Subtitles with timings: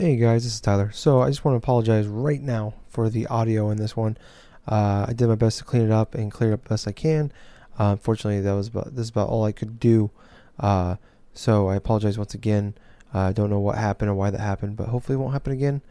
[0.00, 0.92] Hey guys, this is Tyler.
[0.92, 4.16] So I just want to apologize right now for the audio in this one.
[4.64, 6.92] Uh, I did my best to clean it up and clear it up best I
[6.92, 7.32] can.
[7.80, 10.12] Uh, unfortunately, that was about this is about all I could do.
[10.60, 10.94] Uh,
[11.34, 12.76] so I apologize once again.
[13.12, 15.52] Uh, I don't know what happened or why that happened, but hopefully it won't happen
[15.52, 15.82] again.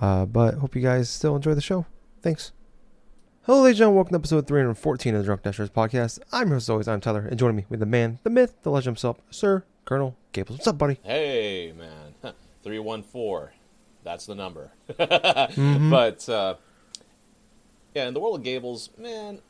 [0.00, 1.86] Uh, but hope you guys still enjoy the show.
[2.22, 2.52] Thanks.
[3.46, 3.96] Hello, ladies and gentlemen.
[3.96, 6.20] Welcome to episode 314 of the Drunk Dashers podcast.
[6.30, 6.86] I'm your host, as always.
[6.86, 10.16] I'm Tyler, and joining me with the man, the myth, the legend himself, Sir Colonel
[10.30, 10.58] Gables.
[10.58, 11.00] What's up, buddy?
[11.02, 12.05] Hey, man.
[12.66, 13.54] 314.
[14.02, 14.72] That's the number.
[14.90, 15.88] mm-hmm.
[15.88, 16.56] But, uh,
[17.94, 19.40] yeah, in the world of Gables, man,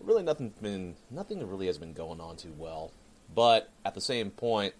[0.00, 2.90] really nothing been nothing really has been going on too well.
[3.34, 4.72] But at the same point,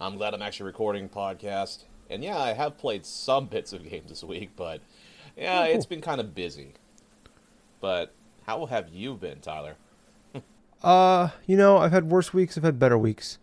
[0.00, 1.84] I'm glad I'm actually recording podcast.
[2.08, 4.80] And yeah, I have played some bits of games this week, but
[5.36, 5.76] yeah, oh, cool.
[5.76, 6.72] it's been kind of busy.
[7.82, 8.14] But
[8.46, 9.76] how have you been, Tyler?
[10.82, 13.38] uh, you know, I've had worse weeks, I've had better weeks.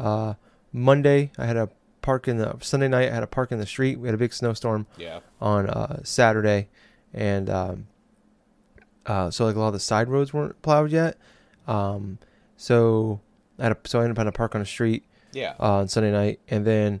[0.00, 0.34] Uh,
[0.72, 1.70] Monday, I had a
[2.06, 3.10] park in the Sunday night.
[3.10, 3.98] I had a park in the street.
[3.98, 4.86] We had a big snowstorm.
[4.96, 5.20] Yeah.
[5.40, 6.68] On uh, Saturday,
[7.12, 7.86] and um,
[9.04, 11.18] uh, so like a lot of the side roads weren't plowed yet.
[11.66, 12.18] Um,
[12.56, 13.20] so
[13.58, 15.04] I had a, so I ended up having a park on the street.
[15.32, 15.54] Yeah.
[15.60, 17.00] Uh, on Sunday night, and then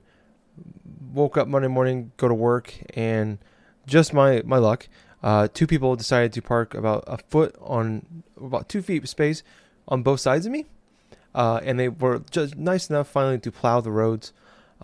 [1.14, 3.38] woke up Monday morning, go to work, and
[3.86, 4.88] just my my luck,
[5.22, 9.44] uh, two people decided to park about a foot on about two feet of space
[9.86, 10.66] on both sides of me,
[11.32, 14.32] uh, and they were just nice enough finally to plow the roads.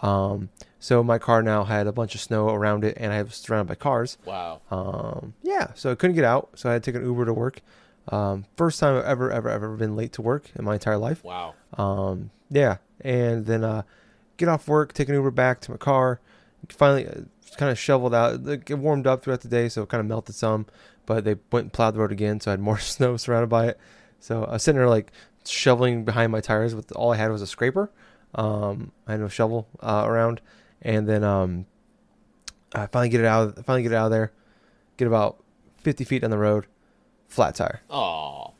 [0.00, 0.48] Um,
[0.78, 3.68] so my car now had a bunch of snow around it, and I was surrounded
[3.68, 4.18] by cars.
[4.24, 4.62] Wow.
[4.70, 7.32] Um, yeah, so I couldn't get out, so I had to take an Uber to
[7.32, 7.60] work.
[8.08, 11.22] Um, first time I've ever, ever, ever been late to work in my entire life.
[11.22, 11.54] Wow.
[11.74, 13.82] Um, yeah, and then uh,
[14.38, 16.20] get off work, take an Uber back to my car.
[16.68, 17.20] Finally, uh,
[17.56, 18.40] kind of shoveled out.
[18.46, 20.66] It warmed up throughout the day, so it kind of melted some.
[21.06, 23.68] But they went and plowed the road again, so I had more snow surrounded by
[23.68, 23.78] it.
[24.20, 25.12] So I was sitting there like
[25.44, 27.90] shoveling behind my tires with all I had was a scraper.
[28.34, 30.40] Um, I had no shovel uh, around
[30.82, 31.66] and then um,
[32.74, 33.64] I finally get it out.
[33.64, 34.32] Finally get it out of there.
[34.96, 35.42] Get about
[35.78, 36.66] fifty feet down the road,
[37.28, 37.80] flat tire.
[37.88, 38.52] Oh.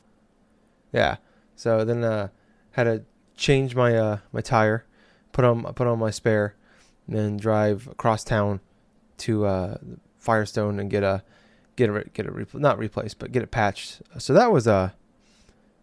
[0.92, 1.16] Yeah.
[1.56, 2.28] So then uh,
[2.72, 3.04] had to
[3.36, 4.86] change my uh, my tire,
[5.32, 6.54] put on put on my spare,
[7.06, 8.60] and then drive across town
[9.18, 9.76] to uh,
[10.18, 11.22] Firestone and get a
[11.76, 14.02] get a get it not replaced but get it patched.
[14.18, 14.90] So that was a uh,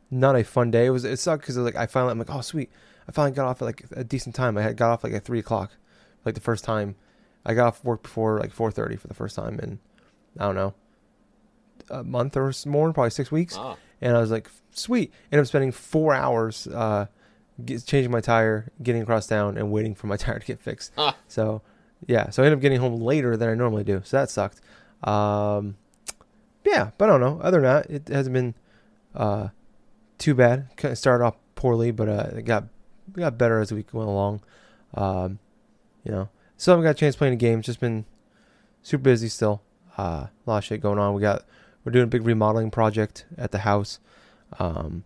[0.09, 0.85] not a fun day.
[0.85, 2.71] It was it sucked because like I finally I'm like oh sweet
[3.09, 4.55] I finally got off at like a decent time.
[4.55, 5.71] I had got off like at three o'clock
[6.25, 6.95] like the first time.
[7.43, 9.79] I got off work before like 4:30 for the first time in
[10.37, 10.75] I don't know
[11.89, 13.55] a month or more, probably six weeks.
[13.57, 13.75] Ah.
[14.01, 15.11] And I was like, sweet.
[15.31, 17.07] Ended up spending four hours uh,
[17.65, 20.93] get, changing my tire, getting across town, and waiting for my tire to get fixed.
[20.97, 21.15] Ah.
[21.27, 21.61] So
[22.07, 24.01] yeah, so I ended up getting home later than I normally do.
[24.03, 24.61] So that sucked.
[25.03, 25.77] Um,
[26.63, 27.39] yeah, but I don't know.
[27.41, 28.53] Other than that, it hasn't been
[29.15, 29.49] uh,
[30.17, 30.67] too bad.
[30.77, 32.65] Kind of started off poorly, but uh, it got
[33.19, 34.41] got better as week went along.
[34.94, 35.40] Um,
[36.03, 37.62] you know, still haven't got a chance playing the game.
[37.62, 38.06] Just been
[38.81, 39.62] super busy still.
[39.97, 41.13] Uh, a lot of shit going on.
[41.13, 41.46] We got
[41.84, 44.00] we're doing a big remodeling project at the house.
[44.57, 45.03] Um,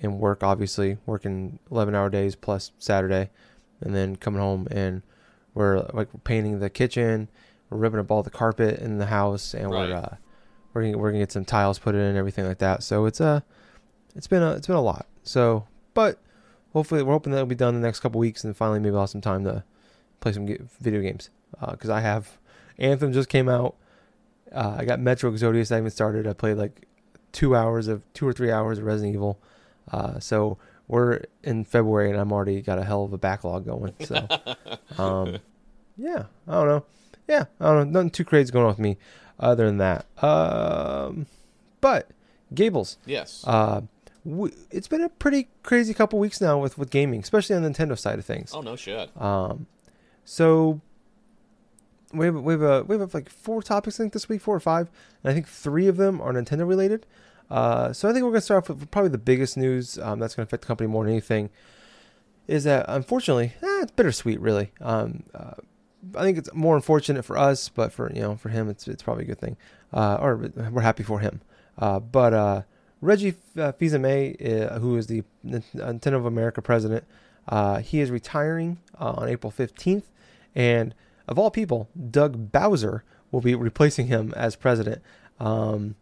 [0.00, 3.30] and work obviously working 11 hour days plus Saturday,
[3.80, 5.02] and then coming home and
[5.54, 7.28] we're like painting the kitchen.
[7.68, 9.88] We're ripping up all the carpet in the house, and right.
[9.88, 10.16] we're uh,
[10.72, 12.82] we're gonna, we're gonna get some tiles put in and everything like that.
[12.82, 13.40] So it's a uh,
[14.14, 15.06] it's been a it's been a lot.
[15.22, 16.18] So, but
[16.72, 19.02] hopefully we're hoping that'll be done in the next couple weeks, and finally maybe I'll
[19.02, 19.64] have some time to
[20.20, 20.46] play some
[20.80, 21.30] video games
[21.70, 22.38] because uh, I have
[22.78, 23.76] Anthem just came out.
[24.52, 25.70] Uh, I got Metro Exodus.
[25.70, 26.26] I haven't started.
[26.26, 26.86] I played like
[27.32, 29.38] two hours of two or three hours of Resident Evil.
[29.90, 33.94] Uh, so we're in February and I'm already got a hell of a backlog going.
[34.00, 34.26] So,
[34.98, 35.38] um,
[35.96, 36.84] yeah, I don't know.
[37.28, 38.00] Yeah, I don't know.
[38.00, 38.96] Nothing too crazy going on with me
[39.38, 40.06] other than that.
[40.22, 41.26] Um,
[41.80, 42.10] but
[42.52, 42.98] Gables.
[43.06, 43.44] Yes.
[43.46, 43.82] Uh,
[44.24, 47.70] we, it's been a pretty crazy couple weeks now with, with gaming, especially on the
[47.70, 48.52] Nintendo side of things.
[48.54, 49.10] Oh no shit.
[49.20, 49.66] Um,
[50.24, 50.80] so
[52.12, 54.56] we have we have a, we have like four topics I think this week, four
[54.56, 54.90] or five,
[55.22, 57.06] and I think three of them are Nintendo related.
[57.50, 60.34] Uh, so I think we're gonna start off with probably the biggest news um, that's
[60.34, 61.50] gonna affect the company more than anything.
[62.46, 64.72] Is that unfortunately, eh, it's bittersweet, really.
[64.80, 65.54] Um, uh,
[66.16, 69.02] I think it's more unfortunate for us, but for you know for him, it's it's
[69.02, 69.56] probably a good thing,
[69.92, 71.40] uh, or we're happy for him.
[71.78, 72.62] Uh, but uh,
[73.00, 77.04] Reggie uh, Fils-Aimé, uh, who is the Nintendo of America president,
[77.82, 80.10] he is retiring on April fifteenth.
[80.54, 80.94] And
[81.28, 85.02] of all people, Doug Bowser will be replacing him as president.
[85.38, 85.94] Um,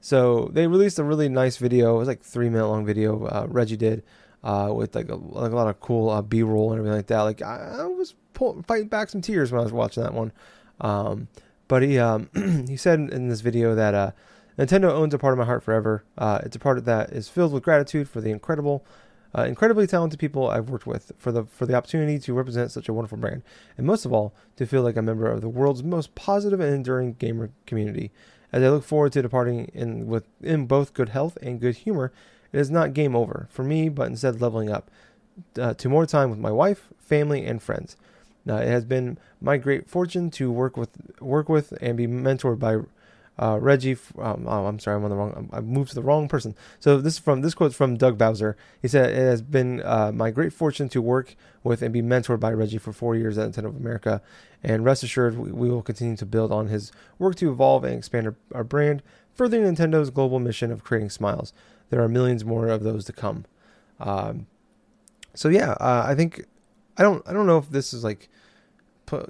[0.00, 1.96] so they released a really nice video.
[1.96, 3.24] It was like three minute long video.
[3.24, 4.04] Uh, Reggie did
[4.44, 7.06] uh, with like a, like a lot of cool uh, B roll and everything like
[7.08, 7.22] that.
[7.22, 10.32] Like I, I was pull, fighting back some tears when I was watching that one.
[10.80, 11.28] Um,
[11.66, 12.30] but he um,
[12.68, 14.10] he said in this video that uh,
[14.58, 16.04] Nintendo owns a part of my heart forever.
[16.16, 18.84] Uh, it's a part that is filled with gratitude for the incredible
[19.36, 22.88] uh, incredibly talented people I've worked with for the for the opportunity to represent such
[22.88, 23.42] a wonderful brand,
[23.76, 26.74] and most of all, to feel like a member of the world's most positive and
[26.74, 28.10] enduring gamer community.
[28.50, 32.10] As I look forward to departing in with in both good health and good humor,
[32.52, 34.90] it is not game over for me, but instead leveling up
[35.58, 37.96] uh, to more time with my wife, family, and friends.
[38.46, 42.58] Now, it has been my great fortune to work with work with and be mentored
[42.58, 42.78] by
[43.38, 43.96] uh, Reggie.
[44.18, 45.48] Um, oh, I'm sorry, I'm on the wrong.
[45.52, 46.54] I moved to the wrong person.
[46.80, 48.56] So this is from this quote's from Doug Bowser.
[48.82, 52.40] He said, "It has been uh, my great fortune to work with and be mentored
[52.40, 54.22] by Reggie for four years at Nintendo of America,
[54.62, 57.96] and rest assured, we, we will continue to build on his work to evolve and
[57.96, 59.02] expand our, our brand,
[59.34, 61.52] furthering Nintendo's global mission of creating smiles.
[61.90, 63.44] There are millions more of those to come."
[64.00, 64.46] Um,
[65.34, 66.44] so yeah, uh, I think
[66.96, 68.28] I don't I don't know if this is like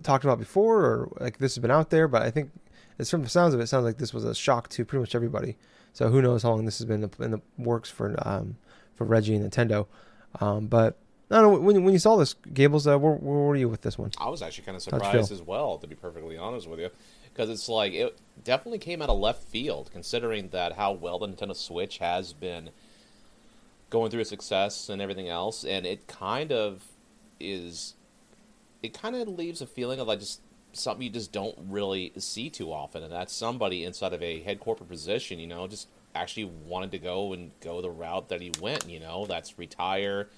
[0.03, 2.51] talked about before or like this has been out there, but I think
[2.99, 5.01] it's from the sounds of it, it sounds like this was a shock to pretty
[5.01, 5.57] much everybody.
[5.93, 8.57] So who knows how long this has been in the, in the works for um,
[8.95, 9.87] for Reggie and Nintendo.
[10.41, 10.99] Um, but
[11.31, 13.83] I don't know when, when you saw this, Gables, uh, where, where were you with
[13.83, 14.13] this one?
[14.19, 16.91] I was actually kind of surprised as well, to be perfectly honest with you,
[17.33, 21.29] because it's like it definitely came out of left field, considering that how well the
[21.29, 22.71] Nintendo Switch has been
[23.91, 26.85] going through success and everything else, and it kind of
[27.41, 27.95] is,
[28.83, 30.41] it kind of leaves a feeling of like just
[30.73, 34.61] something you just don't really see too often, and that's somebody inside of a head
[34.61, 38.53] corporate position, you know, just actually wanted to go and go the route that he
[38.61, 40.29] went, you know, that's retire.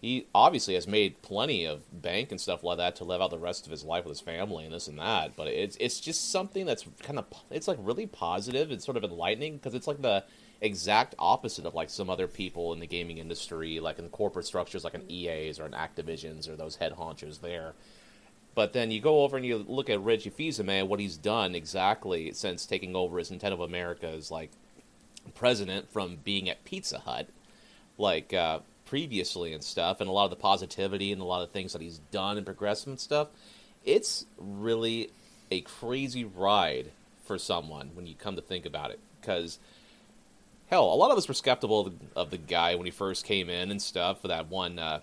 [0.00, 3.38] He obviously has made plenty of bank and stuff like that to live out the
[3.38, 6.32] rest of his life with his family and this and that, but it's it's just
[6.32, 10.02] something that's kind of it's like really positive and sort of enlightening because it's like
[10.02, 10.24] the
[10.60, 14.84] exact opposite of like some other people in the gaming industry, like in corporate structures,
[14.84, 17.74] like an EA's or an Activision's or those head honchos there.
[18.54, 22.32] But then you go over and you look at Reggie Fils-Aimé, what he's done exactly
[22.32, 24.50] since taking over as Nintendo of America's like
[25.34, 27.28] president from being at Pizza Hut,
[27.96, 31.50] like uh, previously and stuff, and a lot of the positivity and a lot of
[31.50, 33.28] things that he's done and progressive and stuff.
[33.84, 35.10] It's really
[35.50, 36.90] a crazy ride
[37.24, 39.58] for someone when you come to think about it, because
[40.68, 43.24] hell, a lot of us were skeptical of the, of the guy when he first
[43.24, 45.00] came in and stuff for that one uh,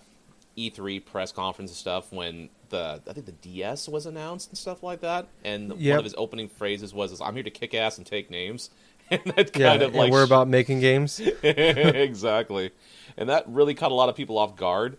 [0.56, 4.82] E3 press conference and stuff when the I think the DS was announced and stuff
[4.82, 5.92] like that, and yep.
[5.92, 8.70] one of his opening phrases was, "I'm here to kick ass and take names."
[9.10, 11.20] and that kind yeah, of like we're about making games.
[11.42, 12.70] exactly,
[13.16, 14.96] and that really caught a lot of people off guard.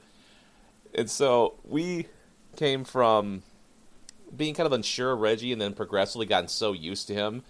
[0.93, 2.07] And so we
[2.57, 3.43] came from
[4.35, 7.43] being kind of unsure of Reggie, and then progressively gotten so used to him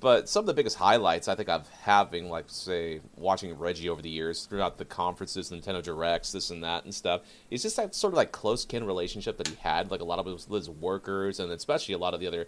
[0.00, 4.02] but some of the biggest highlights I think I've having, like say, watching Reggie over
[4.02, 7.94] the years throughout the conferences, Nintendo Directs, this and that and stuff, is just that
[7.94, 10.68] sort of like close kin relationship that he had, like a lot of his, his
[10.68, 12.46] workers and especially a lot of the other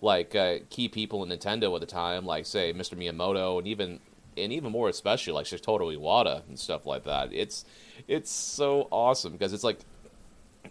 [0.00, 2.96] like uh, key people in Nintendo at the time, like say Mr.
[2.96, 4.00] Miyamoto and even
[4.36, 7.32] and even more especially like Satoru Iwata and stuff like that.
[7.32, 7.64] It's
[8.08, 9.78] it's so awesome because it's like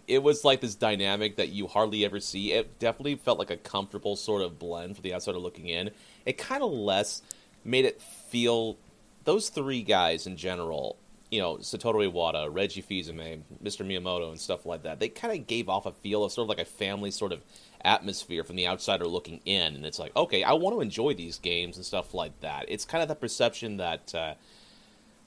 [0.06, 2.52] it was like this dynamic that you hardly ever see.
[2.52, 5.90] It definitely felt like a comfortable sort of blend for the outsider looking in.
[6.26, 7.22] It kind of less
[7.64, 8.76] made it feel
[9.24, 10.96] those three guys in general.
[11.30, 13.84] You know, Satoru Iwata, Reggie Fils-Aimé, Mr.
[13.84, 15.00] Miyamoto, and stuff like that.
[15.00, 17.42] They kind of gave off a feel of sort of like a family sort of
[17.84, 21.38] atmosphere from the outsider looking in, and it's like, okay, I want to enjoy these
[21.38, 22.66] games and stuff like that.
[22.68, 24.14] It's kind of the perception that.
[24.14, 24.34] Uh,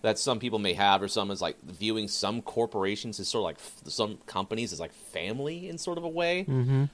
[0.02, 3.44] that some people may have, or some is like viewing some corporations as sort of
[3.44, 3.58] like
[3.92, 6.46] some companies as like family in sort of a way.
[6.48, 6.86] Mm-hmm.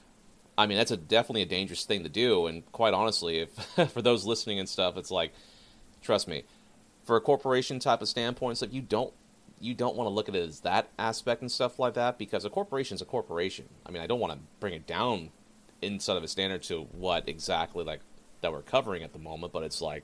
[0.57, 2.47] I mean, that's a definitely a dangerous thing to do.
[2.47, 3.52] And quite honestly, if
[3.92, 5.33] for those listening and stuff, it's like,
[6.02, 6.44] trust me,
[7.04, 9.14] for a corporation type of standpoint, stuff you don't
[9.59, 12.44] you don't want to look at it as that aspect and stuff like that because
[12.44, 13.66] a corporation is a corporation.
[13.85, 15.30] I mean, I don't want to bring it down
[15.81, 18.02] inside of a standard to what exactly like
[18.42, 20.04] that we're covering at the moment, but it's like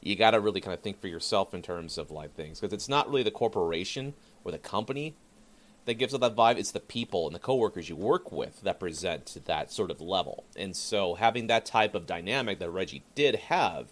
[0.00, 2.72] you got to really kind of think for yourself in terms of like things because
[2.72, 5.14] it's not really the corporation or the company
[5.84, 8.80] that gives it that vibe it's the people and the coworkers you work with that
[8.80, 13.34] present that sort of level and so having that type of dynamic that reggie did
[13.34, 13.88] have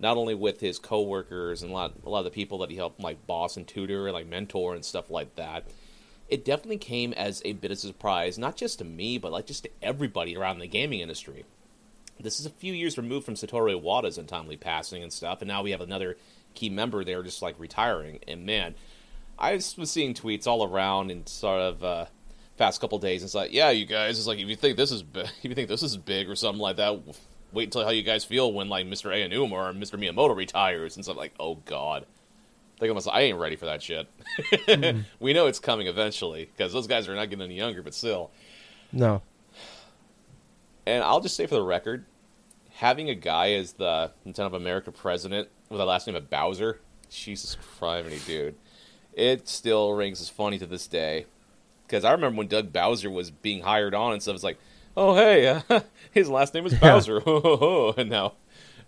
[0.00, 2.76] not only with his coworkers and a lot, a lot of the people that he
[2.76, 5.64] helped like boss and tutor and like mentor and stuff like that
[6.28, 9.46] it definitely came as a bit of a surprise not just to me but like
[9.46, 11.44] just to everybody around the gaming industry
[12.22, 15.62] this is a few years removed from Satoru Iwata's untimely passing and stuff, and now
[15.62, 16.16] we have another
[16.54, 18.20] key member there just like retiring.
[18.28, 18.74] And man,
[19.38, 22.06] I was seeing tweets all around and sort of uh,
[22.56, 23.22] past couple days.
[23.22, 25.54] It's like, yeah, you guys, it's like if you think this is big, if you
[25.54, 27.00] think this is big or something like that,
[27.52, 29.10] wait until how you guys feel when like Mr.
[29.10, 29.98] Aonuma or Mr.
[29.98, 31.16] Miyamoto retires and stuff.
[31.16, 32.06] Like, oh god.
[32.78, 34.08] Think almost, I ain't ready for that shit.
[34.50, 35.02] mm-hmm.
[35.20, 38.30] We know it's coming eventually because those guys are not getting any younger, but still.
[38.90, 39.22] No.
[40.84, 42.04] And I'll just say for the record,
[42.72, 46.80] having a guy as the Nintendo of America president with a last name of Bowser,
[47.08, 48.56] Jesus Christ, dude,
[49.12, 51.26] it still rings as funny to this day.
[51.86, 54.34] Because I remember when Doug Bowser was being hired on and stuff.
[54.34, 54.58] It's like,
[54.96, 57.18] oh hey, uh, his last name is Bowser,
[57.98, 58.34] and now,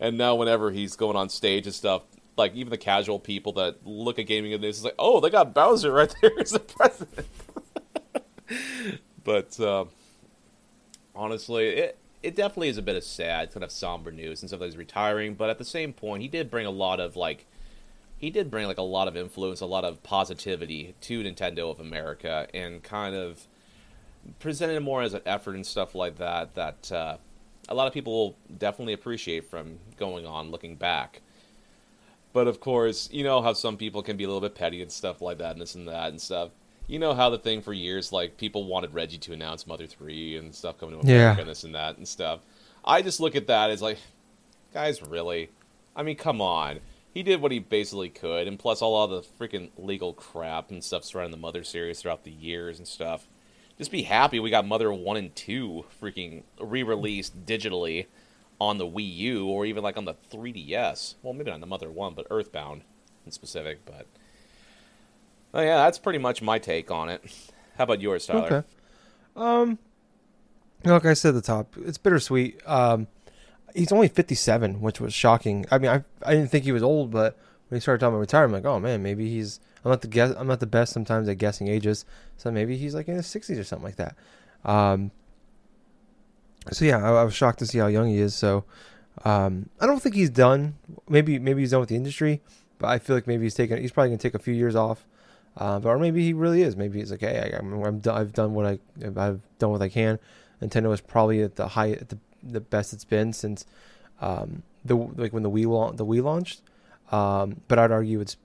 [0.00, 2.02] and now whenever he's going on stage and stuff,
[2.36, 5.30] like even the casual people that look at gaming and this is like, oh, they
[5.30, 7.26] got Bowser right there as the president.
[9.22, 9.84] but uh,
[11.14, 14.60] honestly, it it definitely is a bit of sad, kind of somber news and stuff
[14.60, 15.34] that he's retiring.
[15.34, 17.46] But at the same point, he did bring a lot of like
[18.16, 21.80] he did bring like a lot of influence, a lot of positivity to Nintendo of
[21.80, 23.46] America, and kind of
[24.38, 26.54] presented it more as an effort and stuff like that.
[26.54, 27.16] That uh,
[27.68, 31.20] a lot of people will definitely appreciate from going on, looking back.
[32.32, 34.90] But of course, you know how some people can be a little bit petty and
[34.90, 36.50] stuff like that, and this and that and stuff.
[36.86, 40.36] You know how the thing for years, like people wanted Reggie to announce Mother Three
[40.36, 41.40] and stuff coming to America Yeah.
[41.40, 42.40] and this and that and stuff.
[42.84, 43.98] I just look at that as like,
[44.72, 45.50] guys, really?
[45.96, 46.80] I mean, come on.
[47.14, 50.82] He did what he basically could, and plus all of the freaking legal crap and
[50.82, 53.28] stuff surrounding the Mother series throughout the years and stuff.
[53.78, 58.06] Just be happy we got Mother 1 and 2 freaking re released digitally
[58.60, 61.14] on the Wii U or even like on the 3DS.
[61.22, 62.82] Well, maybe not the Mother 1, but Earthbound
[63.24, 63.84] in specific.
[63.84, 64.06] But
[65.54, 67.22] oh, yeah, that's pretty much my take on it.
[67.78, 68.46] How about yours, Tyler?
[68.46, 68.66] Okay.
[69.36, 69.78] Um,
[70.84, 72.60] like I said at the top, it's bittersweet.
[72.66, 73.06] Um,
[73.74, 75.66] he's only 57, which was shocking.
[75.70, 77.36] I mean, I I didn't think he was old, but
[77.68, 79.60] when he started talking about retirement, I'm like, oh man, maybe he's.
[79.84, 80.34] I'm not the guess.
[80.38, 82.06] I'm not the best sometimes at guessing ages,
[82.38, 84.16] so maybe he's like in his 60s or something like that.
[84.64, 85.10] Um.
[86.72, 88.34] So yeah, I, I was shocked to see how young he is.
[88.34, 88.64] So,
[89.26, 90.76] um, I don't think he's done.
[91.08, 92.40] Maybe maybe he's done with the industry,
[92.78, 93.76] but I feel like maybe he's taking.
[93.76, 95.06] He's probably gonna take a few years off.
[95.56, 96.76] Uh, but or maybe he really is.
[96.76, 98.78] Maybe he's like, hey, I, I'm done, I've done what I
[99.16, 100.18] I've done what I can.
[100.60, 103.66] Nintendo is probably at the high, at the the best it's been since
[104.20, 106.62] um, the like when the Wii la- the Wii launched.
[107.12, 108.36] Um, but I'd argue it's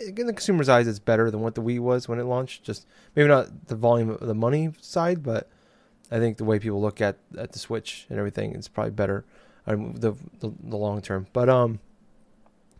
[0.00, 2.64] in the consumer's eyes, it's better than what the Wii was when it launched.
[2.64, 5.48] Just maybe not the volume of the money side, but
[6.10, 9.24] I think the way people look at at the Switch and everything is probably better.
[9.66, 11.80] Um, the, the the long term, but um,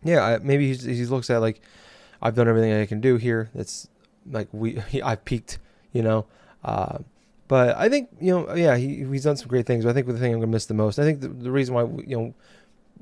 [0.03, 1.61] yeah, I, maybe he's, he looks at like
[2.21, 3.49] I've done everything I can do here.
[3.55, 3.87] It's
[4.29, 5.57] like we I've peaked,
[5.91, 6.25] you know.
[6.63, 6.99] Uh,
[7.47, 9.85] but I think you know, yeah, he he's done some great things.
[9.85, 11.75] But I think the thing I'm gonna miss the most, I think the, the reason
[11.75, 12.33] why you know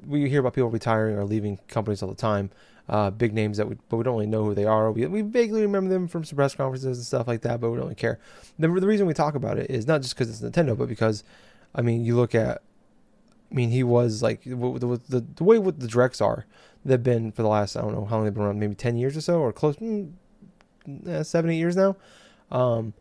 [0.06, 2.50] we hear about people retiring or leaving companies all the time,
[2.90, 4.92] uh, big names that we but we don't really know who they are.
[4.92, 7.78] We we vaguely remember them from some press conferences and stuff like that, but we
[7.78, 8.20] don't really care.
[8.60, 11.24] The, the reason we talk about it is not just because it's Nintendo, but because
[11.74, 12.62] I mean, you look at,
[13.52, 16.46] I mean, he was like the the, the, way what the directs are.
[16.86, 18.98] They've been for the last I don't know how long they've been around, maybe ten
[18.98, 20.12] years or so, or close, mm,
[21.08, 21.96] eh, seven eight years now.
[22.52, 22.94] Um,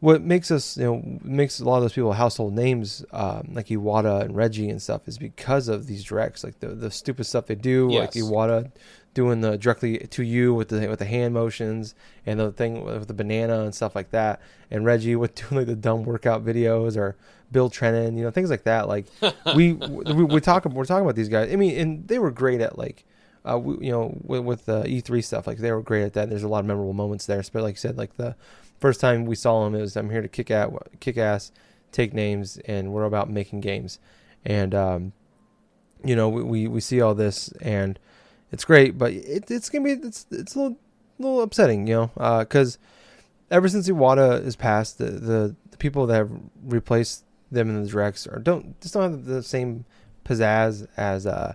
[0.00, 3.66] what makes us, you know, makes a lot of those people household names, um, like
[3.66, 7.46] Iwata and Reggie and stuff, is because of these directs, like the the stupid stuff
[7.46, 8.70] they do, like Iwata
[9.14, 13.08] doing the directly to you with the with the hand motions and the thing with
[13.08, 14.40] the banana and stuff like that,
[14.70, 17.16] and Reggie with doing like the dumb workout videos or
[17.50, 18.86] Bill Trinen, you know, things like that.
[18.86, 19.06] Like
[19.56, 21.52] we we, we talk we're talking about these guys.
[21.52, 23.04] I mean, and they were great at like.
[23.48, 26.28] Uh, we, you know, with, with the E3 stuff, like they were great at that.
[26.28, 27.42] There's a lot of memorable moments there.
[27.50, 28.34] But like you said, like the
[28.78, 30.70] first time we saw him, it was I'm here to kick at
[31.00, 31.52] kick ass,
[31.92, 33.98] take names, and we're about making games.
[34.44, 35.12] And um,
[36.04, 37.98] you know, we, we we see all this, and
[38.52, 40.78] it's great, but it, it's gonna be it's it's a little
[41.18, 42.78] little upsetting, you know, because
[43.50, 46.30] ever since Iwata is passed, the, the the people that have
[46.64, 49.84] replaced them in the directs are don't just don't have the same
[50.24, 51.54] pizzazz as uh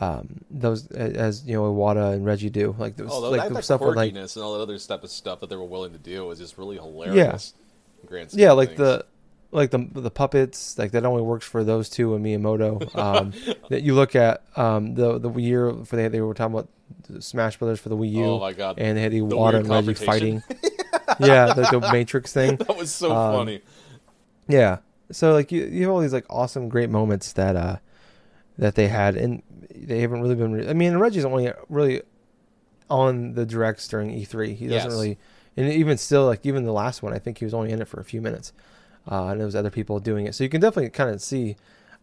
[0.00, 3.54] um those as you know Iwata and Reggie do like those Oh, like that, the
[3.54, 5.92] that stuff with like and all that other type of stuff that they were willing
[5.92, 7.54] to do was just really hilarious.
[8.06, 8.78] scheme yeah like things.
[8.78, 9.06] the
[9.52, 13.32] like the the puppets like that only works for those two and Miyamoto um
[13.70, 16.68] that you look at um the the year for they they were talking about
[17.20, 19.94] Smash Brothers for the Wii U Oh my god, and they had Iwata and Reggie
[19.94, 20.42] fighting
[21.20, 23.60] yeah the, the Matrix thing that was so um, funny.
[24.48, 24.78] Yeah.
[25.10, 27.76] So like you, you have all these like awesome great moments that uh
[28.58, 29.42] that they had and
[29.74, 32.02] they haven't really been re- I mean Reggie's only really
[32.88, 34.54] on the directs during E3.
[34.54, 34.96] He doesn't Yes.
[34.98, 35.18] really
[35.56, 37.88] and even still like even the last one I think he was only in it
[37.88, 38.52] for a few minutes.
[39.10, 40.34] Uh and there was other people doing it.
[40.34, 41.56] So you can definitely kind of see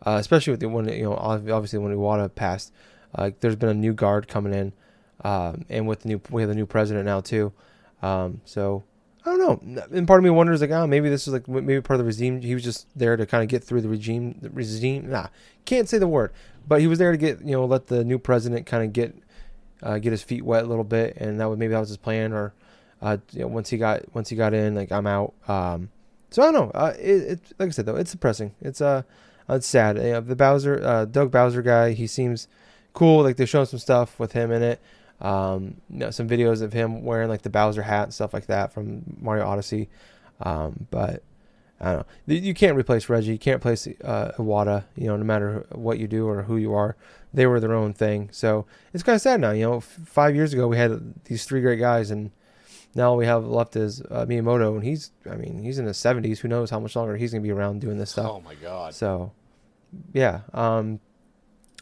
[0.06, 2.72] uh especially with the one you know obviously when Iwata passed
[3.16, 4.74] uh there's been a new guard coming in
[5.24, 7.54] um and with the new we have the new president now too.
[8.02, 8.84] Um so
[9.26, 9.84] I don't know.
[9.92, 12.08] And part of me wonders, like, oh, maybe this is like maybe part of the
[12.08, 12.42] regime.
[12.42, 14.38] He was just there to kind of get through the regime.
[14.42, 15.28] The regime, nah,
[15.66, 16.34] can't say the word,
[16.68, 19.16] but he was there to get you know let the new president kind of get
[19.82, 21.98] uh, get his feet wet a little bit, and that was maybe that was his
[21.98, 22.34] plan.
[22.34, 22.54] Or
[23.02, 25.34] uh, you know, once he got once he got in, like I'm out.
[25.48, 25.90] Um,
[26.30, 26.72] so I don't know.
[26.74, 28.56] Uh, it, it like I said though, it's depressing.
[28.60, 29.04] It's uh,
[29.48, 29.98] it's sad.
[29.98, 32.48] You know, the Bowser, uh, Doug Bowser guy, he seems
[32.94, 33.24] cool.
[33.24, 34.82] Like they're showing some stuff with him in it.
[35.24, 38.48] Um, you know, some videos of him wearing like the Bowser hat and stuff like
[38.48, 39.90] that from Mario Odyssey.
[40.42, 41.24] Um, but
[41.80, 42.36] I don't know.
[42.36, 43.32] You can't replace Reggie.
[43.32, 44.84] You can't replace uh, Iwata.
[44.96, 46.96] You know, no matter what you do or who you are,
[47.34, 48.30] they were their own thing.
[48.32, 49.52] So it's kind of sad now.
[49.52, 52.32] You know, f- five years ago we had these three great guys, and
[52.94, 55.98] now all we have left is uh, Miyamoto, and he's, I mean, he's in his
[55.98, 56.42] seventies.
[56.42, 58.30] Who knows how much longer he's gonna be around doing this stuff?
[58.30, 58.94] Oh my god.
[58.94, 59.32] So,
[60.14, 60.42] yeah.
[60.54, 61.00] Um,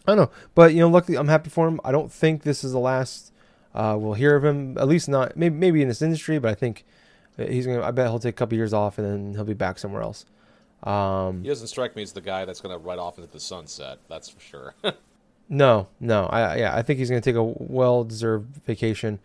[0.07, 1.79] I don't know, but you know, luckily I'm happy for him.
[1.83, 3.30] I don't think this is the last
[3.73, 4.77] uh, we'll hear of him.
[4.77, 6.85] At least not maybe maybe in this industry, but I think
[7.37, 7.81] he's gonna.
[7.81, 10.25] I bet he'll take a couple years off and then he'll be back somewhere else.
[10.83, 13.99] Um, he doesn't strike me as the guy that's gonna ride off into the sunset.
[14.09, 14.75] That's for sure.
[15.49, 16.25] no, no.
[16.25, 19.19] I yeah, I think he's gonna take a well-deserved vacation,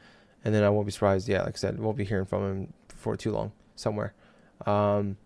[0.44, 1.28] and then I won't be surprised.
[1.28, 4.14] Yeah, like I said, won't be hearing from him for too long somewhere.
[4.64, 5.16] Um,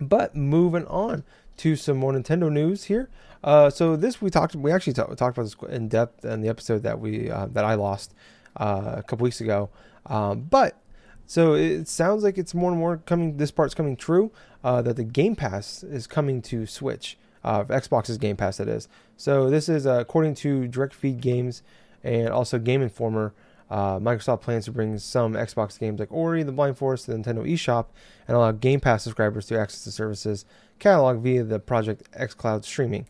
[0.00, 1.24] but moving on
[1.62, 3.08] to some more Nintendo news here.
[3.44, 6.82] Uh, so this we talked we actually talked about this in depth in the episode
[6.82, 8.14] that we uh, that I lost
[8.56, 9.70] uh, a couple weeks ago.
[10.06, 10.76] Um, but
[11.24, 13.36] so it sounds like it's more and more coming.
[13.36, 14.32] This part's coming true
[14.64, 17.16] uh, that the Game Pass is coming to Switch.
[17.44, 18.88] Uh, Xbox's Game Pass that is.
[19.16, 21.62] So this is uh, according to Direct Feed Games
[22.02, 23.34] and also Game Informer.
[23.72, 27.16] Uh, Microsoft plans to bring some Xbox games like Ori, The Blind Forest, to the
[27.16, 27.86] Nintendo eShop,
[28.28, 30.44] and allow Game Pass subscribers to access the services
[30.78, 33.06] catalog via the Project xCloud streaming.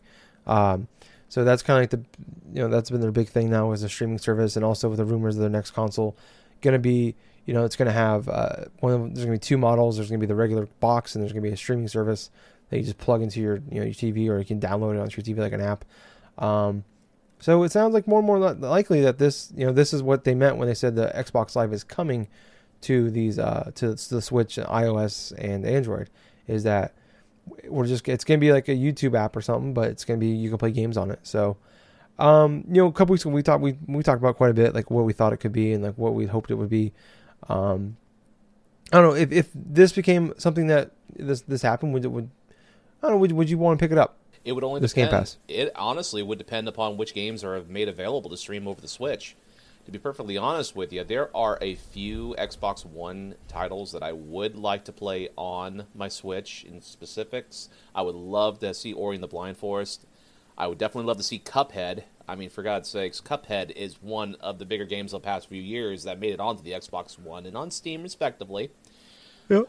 [0.47, 0.87] Um,
[1.27, 2.05] so that's kind of like the,
[2.53, 4.99] you know, that's been their big thing now is a streaming service, and also with
[4.99, 6.15] the rumors of their next console
[6.61, 7.13] going to be,
[7.45, 8.93] you know, it's going to have uh, one.
[8.93, 9.97] Of, there's going to be two models.
[9.97, 12.31] There's going to be the regular box, and there's going to be a streaming service
[12.69, 15.01] that you just plug into your, you know, your TV, or you can download it
[15.01, 15.83] onto your TV like an app.
[16.37, 16.85] Um,
[17.43, 20.23] so it sounds like more and more likely that this, you know, this is what
[20.23, 22.29] they meant when they said the Xbox Live is coming
[22.83, 26.09] to these, uh, to, the Switch, iOS, and Android.
[26.47, 26.93] Is that
[27.65, 30.27] we're just it's gonna be like a YouTube app or something, but it's gonna be
[30.27, 31.19] you can play games on it.
[31.23, 31.57] So,
[32.17, 34.53] um, you know, a couple weeks ago we talked we we talked about quite a
[34.53, 36.69] bit like what we thought it could be and like what we hoped it would
[36.69, 36.93] be.
[37.49, 37.97] Um,
[38.93, 42.29] I don't know if if this became something that this this happened would would
[43.01, 44.15] I don't know would would you want to pick it up?
[44.45, 45.11] It would only this depend.
[45.11, 45.37] Game Pass.
[45.47, 49.35] It honestly would depend upon which games are made available to stream over the Switch
[49.85, 54.13] to be perfectly honest with you, there are a few Xbox One titles that I
[54.13, 57.69] would like to play on my Switch in specifics.
[57.93, 60.05] I would love to see Ori and the Blind Forest.
[60.57, 62.03] I would definitely love to see Cuphead.
[62.27, 65.49] I mean, for God's sakes, Cuphead is one of the bigger games of the past
[65.49, 68.71] few years that made it onto the Xbox One and on Steam, respectively.
[69.49, 69.63] Yeah.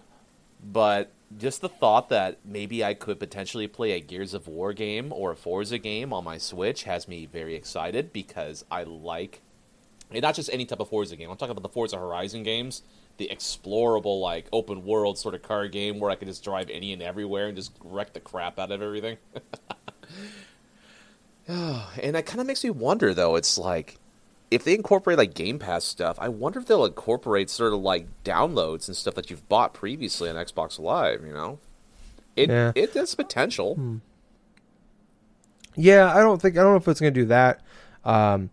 [0.63, 5.13] But just the thought that maybe I could potentially play a Gears of War game
[5.13, 9.41] or a Forza game on my Switch has me very excited because I like
[10.11, 11.31] and not just any type of Forza game.
[11.31, 12.83] I'm talking about the Forza Horizon games,
[13.17, 16.93] the explorable like open world sort of car game where I can just drive any
[16.93, 19.17] and everywhere and just wreck the crap out of everything.
[21.49, 23.37] and that kind of makes me wonder though.
[23.37, 23.99] It's like
[24.55, 28.07] if they incorporate like Game Pass stuff, I wonder if they'll incorporate sort of like
[28.23, 31.25] downloads and stuff that you've bought previously on Xbox Live.
[31.27, 31.59] You know,
[32.37, 32.71] it yeah.
[32.77, 33.75] it has potential.
[33.75, 33.97] Hmm.
[35.75, 37.63] Yeah, I don't think I don't know if it's going to do that.
[38.05, 38.51] Um,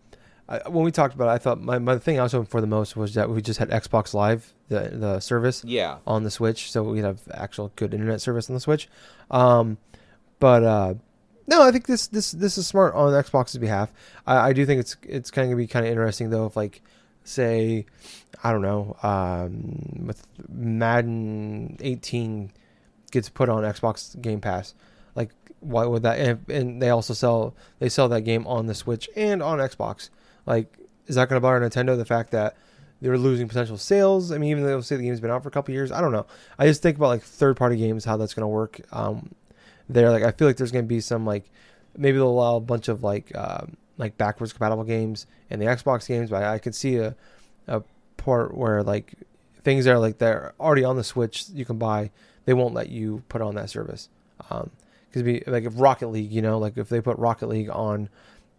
[0.48, 2.60] I, when we talked about it, I thought my, my thing I was hoping for
[2.60, 6.32] the most was that we just had Xbox Live, the the service, yeah, on the
[6.32, 8.88] Switch, so we'd have actual good internet service on the Switch.
[9.30, 9.78] Um,
[10.40, 10.94] but uh,
[11.52, 13.92] no, I think this this this is smart on Xbox's behalf.
[14.26, 16.56] I, I do think it's it's kind of gonna be kind of interesting though if
[16.56, 16.82] like
[17.24, 17.86] say
[18.42, 22.50] I don't know um, with Madden 18
[23.10, 24.74] gets put on Xbox Game Pass
[25.14, 28.74] like why would that and, and, they also sell they sell that game on the
[28.74, 30.08] switch and on xbox
[30.46, 31.96] like, is that going to bother Nintendo?
[31.96, 32.56] The fact that
[33.00, 34.30] they're losing potential sales.
[34.30, 36.00] I mean, even though they'll say the game's been out for a couple years, I
[36.00, 36.26] don't know.
[36.58, 38.80] I just think about like third party games, how that's going to work.
[38.92, 39.34] Um,
[39.88, 41.50] there, like, I feel like there's going to be some like
[41.96, 46.06] maybe they'll allow a bunch of like um, like backwards compatible games in the Xbox
[46.06, 47.14] games, but I, I could see a
[47.66, 47.82] a
[48.16, 49.14] part where like
[49.62, 52.10] things that are like they're already on the Switch you can buy,
[52.44, 54.08] they won't let you put on that service.
[54.50, 54.70] Um,
[55.08, 58.08] because be like if Rocket League, you know, like if they put Rocket League on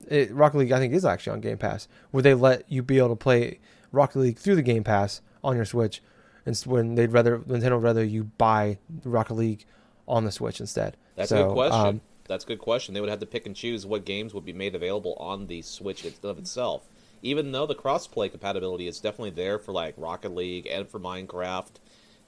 [0.08, 3.00] it, Rocket League I think is actually on Game Pass, Would they let you be
[3.00, 3.60] able to play
[3.92, 6.02] Rocket League through the Game Pass on your Switch,
[6.46, 9.66] and when they'd rather Nintendo rather you buy Rocket League
[10.08, 10.96] on the Switch instead.
[11.16, 11.88] That's so, a good question.
[11.88, 12.94] Um, That's a good question.
[12.94, 15.62] They would have to pick and choose what games would be made available on the
[15.62, 16.88] Switch of itself.
[17.22, 21.72] Even though the crossplay compatibility is definitely there for like Rocket League and for Minecraft,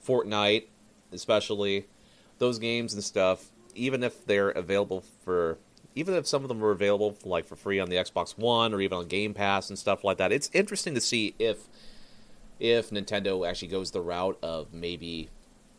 [0.06, 0.66] Fortnite,
[1.12, 1.88] especially
[2.38, 3.52] those games and stuff.
[3.74, 5.58] Even if they're available for
[5.96, 8.74] even if some of them are available for, like for free on the Xbox One
[8.74, 11.68] or even on Game Pass and stuff like that, it's interesting to see if
[12.60, 15.30] if Nintendo actually goes the route of maybe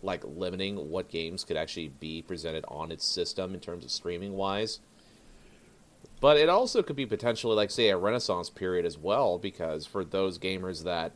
[0.02, 4.34] like limiting what games could actually be presented on its system in terms of streaming
[4.34, 4.80] wise.
[6.20, 10.04] But it also could be potentially like say a renaissance period as well because for
[10.04, 11.12] those gamers that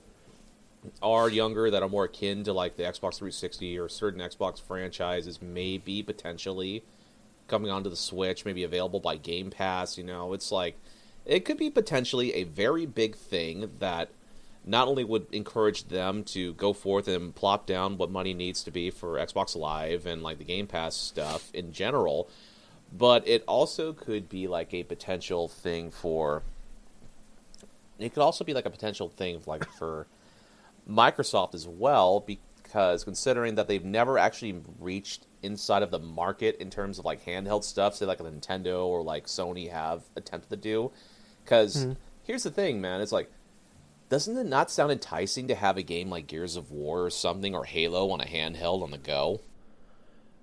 [1.02, 5.40] are younger that are more akin to like the Xbox 360 or certain Xbox franchises
[5.42, 6.82] maybe potentially
[7.48, 10.78] coming onto the Switch, maybe available by Game Pass, you know, it's like
[11.26, 14.10] it could be potentially a very big thing that
[14.64, 18.70] not only would encourage them to go forth and plop down what money needs to
[18.70, 22.28] be for Xbox Live and like the Game Pass stuff in general,
[22.92, 26.42] but it also could be like a potential thing for
[27.98, 30.06] it could also be like a potential thing like for
[30.88, 36.70] Microsoft as well because considering that they've never actually reached inside of the market in
[36.70, 40.56] terms of like handheld stuff, say like a Nintendo or like Sony have attempted to
[40.56, 40.90] do.
[41.44, 41.92] Because mm-hmm.
[42.22, 43.30] here's the thing, man, it's like,
[44.10, 47.54] doesn't it not sound enticing to have a game like Gears of War or something
[47.54, 49.40] or Halo on a handheld on the go?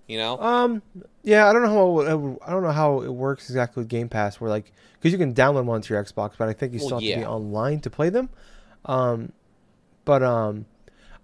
[0.07, 0.39] You know?
[0.39, 0.81] Um,
[1.21, 4.39] yeah, I don't know how I don't know how it works exactly with Game Pass,
[4.39, 6.91] where like because you can download one to your Xbox, but I think you still
[6.91, 7.15] well, have yeah.
[7.15, 8.29] to be online to play them.
[8.85, 9.33] Um,
[10.05, 10.65] but um,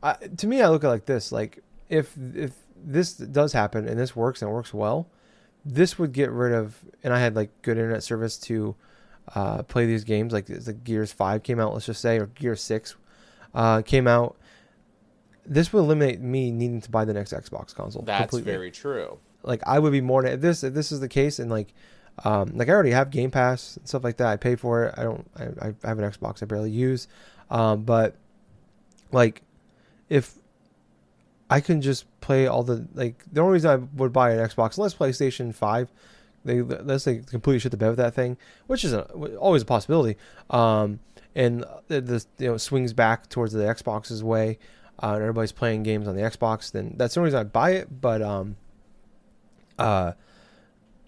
[0.04, 3.88] I, to me, I look at it like this: like if if this does happen
[3.88, 5.08] and this works and it works well,
[5.64, 6.84] this would get rid of.
[7.06, 8.76] And I had like good internet service to
[9.36, 10.34] uh, play these games.
[10.34, 12.96] Like the Gears Five came out, let's just say, or Gear Six
[13.54, 14.38] uh, came out.
[15.46, 18.04] This would eliminate me needing to buy the next Xbox console.
[18.04, 18.52] That's completely.
[18.52, 19.20] very true.
[19.44, 21.74] Like I would be more if this if this is the case and like
[22.24, 24.28] um, like I already have Game Pass and stuff like that.
[24.28, 24.96] I pay for it.
[24.98, 25.30] I don't.
[25.36, 27.08] I, I have an Xbox I barely use,
[27.50, 28.16] um, but
[29.12, 29.42] like
[30.10, 30.36] if
[31.50, 34.78] I can just play all the like the only reason I would buy an Xbox
[34.78, 35.92] unless PlayStation Five,
[36.46, 39.04] they let's say completely shit the bed with that thing, which is a,
[39.38, 40.18] always a possibility.
[40.50, 41.00] Um,
[41.36, 44.60] and the, the you know swings back towards the Xbox's way,
[45.02, 46.72] uh, and everybody's playing games on the Xbox.
[46.72, 48.02] Then that's the only reason I buy it.
[48.02, 48.56] But um,
[49.80, 50.14] uh,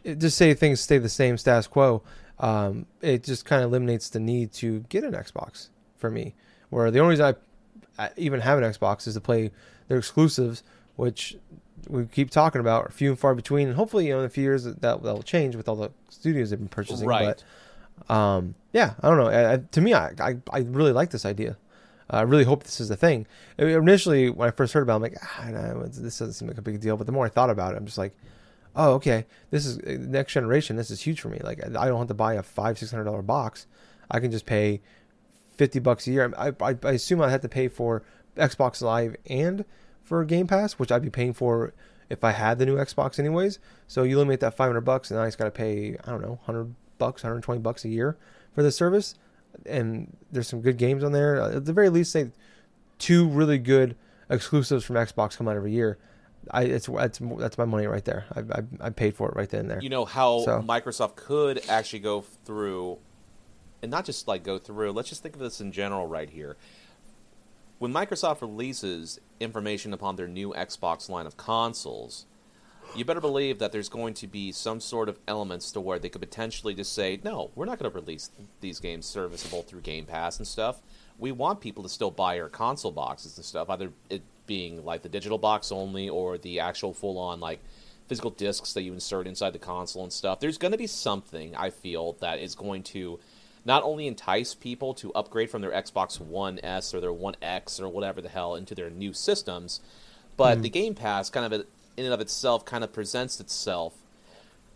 [0.04, 2.02] it, just say things stay the same status quo.
[2.40, 6.34] Um, it just kind of eliminates the need to get an Xbox for me.
[6.70, 7.36] Where the only reason
[7.98, 9.52] I even have an Xbox is to play
[9.88, 10.64] their exclusives,
[10.96, 11.38] which
[11.90, 13.68] we keep talking about, are few and far between.
[13.68, 15.92] And hopefully, you know, in a few years that that will change with all the
[16.10, 17.08] studios they've been purchasing.
[17.08, 17.44] Right.
[18.08, 19.28] But um, yeah, I don't know.
[19.28, 21.58] I, I, to me, I, I, I really like this idea.
[22.10, 23.26] I really hope this is a thing.
[23.58, 26.58] Initially, when I first heard about, it, I'm like, ah, no, this doesn't seem like
[26.58, 26.98] a big deal.
[26.98, 28.16] But the more I thought about it, I'm just like,
[28.76, 30.76] oh, okay, this is uh, next generation.
[30.76, 31.40] This is huge for me.
[31.44, 33.66] Like, I don't have to buy a five, six hundred dollar box.
[34.12, 34.82] I can just pay
[35.56, 36.32] 50 bucks a year.
[36.38, 38.04] I, I, I assume I'd have to pay for
[38.38, 39.66] Xbox Live and
[40.06, 41.74] for Game Pass, which I'd be paying for
[42.10, 43.60] if I had the new Xbox anyways.
[43.88, 46.40] So you eliminate that 500 bucks and I just got to pay, I don't know,
[46.46, 48.18] 100 bucks, 120 bucks a year
[48.54, 49.16] for the service.
[49.66, 51.42] And there's some good games on there.
[51.42, 52.32] Uh, at the very least, say
[53.00, 53.96] two really good
[54.30, 55.98] exclusives from Xbox come out every year.
[56.52, 58.26] I it's that's that's my money right there.
[58.36, 59.80] I, I I paid for it right then and there.
[59.82, 60.62] You know how so.
[60.62, 63.00] Microsoft could actually go through
[63.82, 64.92] and not just like go through.
[64.92, 66.58] Let's just think of this in general right here.
[67.78, 72.26] When Microsoft releases information upon their new Xbox line of consoles,
[72.96, 76.08] you better believe that there's going to be some sort of elements to where they
[76.08, 80.06] could potentially just say, no, we're not going to release these games serviceable through Game
[80.06, 80.82] Pass and stuff.
[81.20, 85.02] We want people to still buy our console boxes and stuff, either it being like
[85.02, 87.60] the digital box only or the actual full on like
[88.08, 90.40] physical discs that you insert inside the console and stuff.
[90.40, 93.20] There's going to be something I feel that is going to
[93.66, 97.80] not only entice people to upgrade from their Xbox One S or their One X
[97.80, 99.82] or whatever the hell into their new systems,
[100.38, 100.62] but mm.
[100.62, 101.66] the Game Pass kind of
[101.98, 103.96] in and of itself kind of presents itself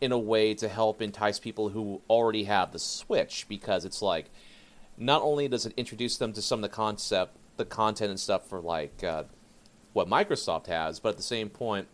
[0.02, 4.30] in a way to help entice people who already have the Switch because it's like
[4.98, 8.48] not only does it introduce them to some of the concept, the content and stuff
[8.48, 9.24] for like uh,
[9.94, 11.88] what Microsoft has, but at the same point,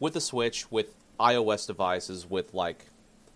[0.00, 2.86] with the Switch, with iOS devices, with like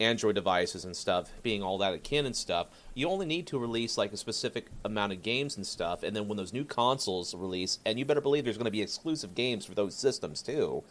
[0.03, 3.97] Android devices and stuff being all that akin and stuff, you only need to release
[3.97, 7.79] like a specific amount of games and stuff, and then when those new consoles release,
[7.85, 10.83] and you better believe there's going to be exclusive games for those systems too,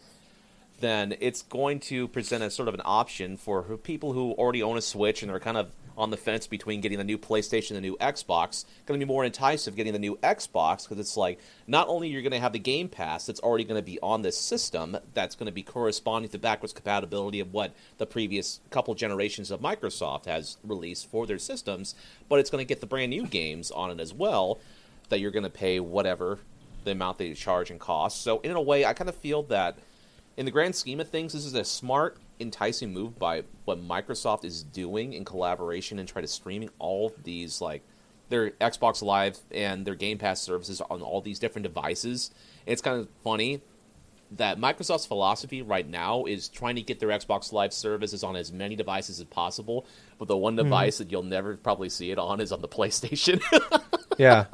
[0.80, 4.76] then it's going to present a sort of an option for people who already own
[4.76, 7.76] a Switch and are kind of on the fence between getting the new PlayStation and
[7.78, 8.64] the new Xbox.
[8.86, 12.08] Going to be more enticed of getting the new Xbox because it's like not only
[12.08, 14.96] you're going to have the Game Pass that's already going to be on this system
[15.14, 19.60] that's going to be corresponding to backwards compatibility of what the previous couple generations of
[19.60, 21.94] Microsoft has released for their systems,
[22.28, 24.58] but it's going to get the brand new games on it as well
[25.08, 26.38] that you're going to pay whatever
[26.84, 28.22] the amount they charge and cost.
[28.22, 29.76] So in a way, I kind of feel that
[30.36, 34.44] in the grand scheme of things, this is a smart enticing move by what Microsoft
[34.44, 37.82] is doing in collaboration and try to streaming all these like
[38.28, 42.30] their Xbox Live and their Game Pass services on all these different devices.
[42.66, 43.62] It's kind of funny
[44.36, 48.52] that Microsoft's philosophy right now is trying to get their Xbox Live services on as
[48.52, 49.86] many devices as possible,
[50.18, 51.04] but the one device mm-hmm.
[51.04, 53.42] that you'll never probably see it on is on the PlayStation.
[54.18, 54.46] yeah,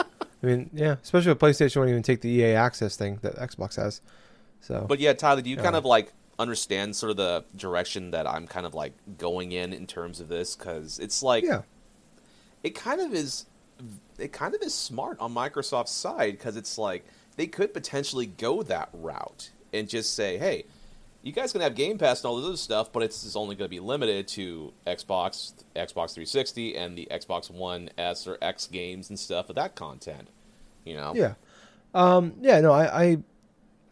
[0.42, 3.76] I mean, yeah, especially with PlayStation won't even take the EA Access thing that Xbox
[3.76, 4.00] has.
[4.60, 5.62] So, but yeah, Tyler, do you yeah.
[5.62, 9.72] kind of like understand sort of the direction that I'm kind of like going in
[9.72, 10.56] in terms of this?
[10.56, 11.62] Because it's like, yeah,
[12.62, 13.46] it kind of is,
[14.18, 17.04] it kind of is smart on Microsoft's side because it's like
[17.36, 20.64] they could potentially go that route and just say, hey,
[21.22, 23.66] you guys can have Game Pass and all this other stuff, but it's only going
[23.66, 29.10] to be limited to Xbox, Xbox 360, and the Xbox One S or X games
[29.10, 30.28] and stuff of that content.
[30.84, 31.12] You know?
[31.14, 31.34] Yeah.
[31.92, 32.60] Um, yeah.
[32.60, 33.18] No, I,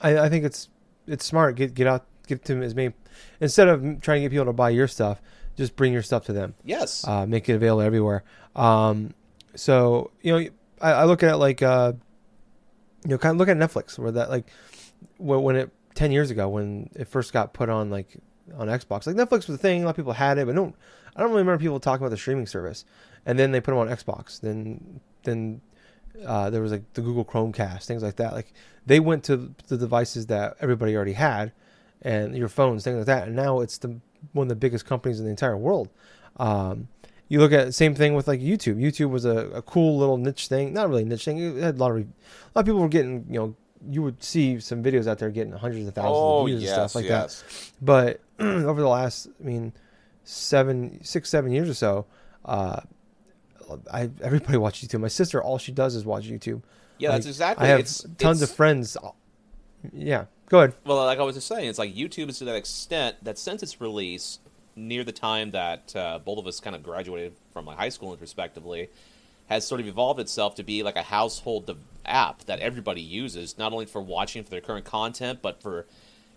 [0.00, 0.68] I, I think it's
[1.06, 1.56] it's smart.
[1.56, 2.94] Get get out, get to as many
[3.40, 5.20] instead of trying to get people to buy your stuff.
[5.56, 6.54] Just bring your stuff to them.
[6.64, 7.06] Yes.
[7.06, 8.24] Uh, make it available everywhere.
[8.54, 9.14] Um,
[9.54, 10.48] so you know,
[10.80, 11.94] I, I look at it like uh,
[13.04, 14.50] you know, kind of look at Netflix, where that like
[15.18, 18.18] when it 10 years ago when it first got put on like
[18.56, 19.06] on Xbox.
[19.06, 20.74] Like Netflix was a thing, a lot of people had it, but no,
[21.14, 22.84] I don't really remember people talking about the streaming service.
[23.24, 24.40] And then they put them on Xbox.
[24.40, 25.60] Then then
[26.24, 28.32] uh, there was like the Google Chromecast, things like that.
[28.32, 28.52] Like
[28.84, 31.52] they went to the devices that everybody already had,
[32.02, 33.26] and your phones, things like that.
[33.26, 34.00] And now it's the
[34.32, 35.88] one of the biggest companies in the entire world.
[36.38, 36.88] Um,
[37.28, 38.76] you look at same thing with like YouTube.
[38.76, 41.38] YouTube was a, a cool little niche thing, not really niche thing.
[41.38, 42.00] It had a lot of a
[42.54, 43.56] lot of people were getting you know
[43.88, 46.70] you would see some videos out there getting hundreds of thousands oh, of views yes,
[46.70, 47.42] and stuff like yes.
[47.42, 47.72] that.
[47.84, 49.72] But over the last, I mean,
[50.24, 52.06] seven, six, seven years or so,
[52.44, 52.80] uh,
[53.92, 55.00] I everybody watches YouTube.
[55.00, 56.62] My sister, all she does is watch YouTube.
[56.98, 57.66] Yeah, like, that's exactly.
[57.66, 58.96] I have it's, tons it's, of friends.
[59.92, 60.74] Yeah, go ahead.
[60.84, 63.62] Well, like I was just saying, it's like YouTube is to that extent that since
[63.62, 64.38] its release,
[64.76, 68.16] near the time that uh, both of us kind of graduated from like high school,
[68.20, 68.90] respectively,
[69.48, 73.72] has sort of evolved itself to be like a household app that everybody uses, not
[73.72, 75.86] only for watching for their current content, but for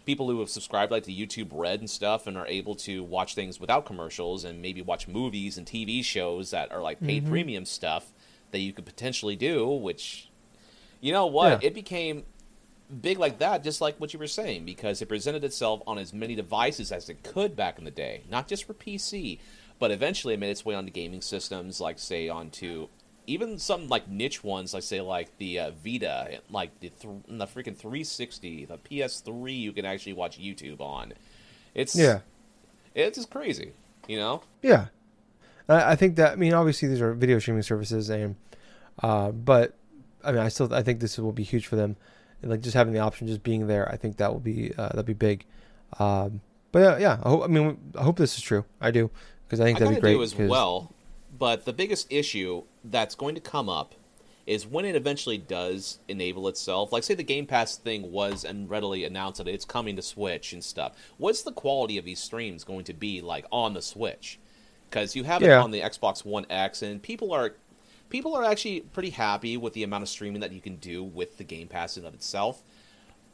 [0.05, 3.35] people who have subscribed like to YouTube Red and stuff and are able to watch
[3.35, 7.31] things without commercials and maybe watch movies and TV shows that are like paid mm-hmm.
[7.31, 8.11] premium stuff
[8.51, 10.29] that you could potentially do, which
[11.01, 11.61] you know what?
[11.61, 11.67] Yeah.
[11.67, 12.25] It became
[13.01, 16.13] big like that, just like what you were saying, because it presented itself on as
[16.13, 19.39] many devices as it could back in the day, not just for PC,
[19.79, 22.87] but eventually it made its way onto gaming systems, like say onto
[23.27, 27.45] even some like niche ones, like say like the uh, Vita, like the th- the
[27.45, 31.13] freaking 360, the PS3, you can actually watch YouTube on.
[31.75, 32.19] It's yeah,
[32.95, 33.73] it's just crazy,
[34.07, 34.41] you know.
[34.63, 34.87] Yeah,
[35.69, 38.35] I think that I mean obviously these are video streaming services, and
[39.03, 39.75] uh, but
[40.23, 41.95] I mean I still I think this will be huge for them,
[42.41, 44.87] and like just having the option, just being there, I think that will be uh,
[44.87, 45.45] that'll be big.
[45.97, 48.65] Um, but yeah, yeah, I hope I mean I hope this is true.
[48.79, 49.09] I do
[49.47, 50.13] because I think I that'd be great.
[50.13, 50.93] Do as well
[51.39, 53.95] but the biggest issue that's going to come up
[54.45, 56.91] is when it eventually does enable itself.
[56.91, 60.53] Like, say the Game Pass thing was and readily announced that it's coming to Switch
[60.53, 60.93] and stuff.
[61.17, 64.39] What's the quality of these streams going to be like on the Switch?
[64.89, 67.53] Because you have it on the Xbox One X, and people are
[68.09, 71.37] people are actually pretty happy with the amount of streaming that you can do with
[71.37, 72.61] the Game Pass in of itself.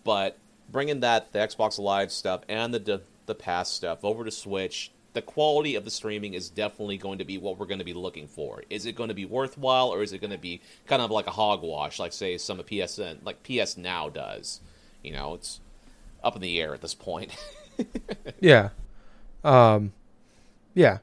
[0.03, 0.37] But
[0.69, 5.21] bringing that the Xbox Live stuff and the the, Pass stuff over to Switch the
[5.21, 8.27] quality of the streaming is definitely going to be what we're going to be looking
[8.27, 8.61] for.
[8.69, 11.25] Is it going to be worthwhile, or is it going to be kind of like
[11.25, 14.59] a hogwash, like say some of PSN, like PS Now does?
[15.01, 15.61] You know, it's
[16.21, 17.31] up in the air at this point.
[18.41, 18.69] yeah,
[19.45, 19.93] um,
[20.73, 20.97] yeah.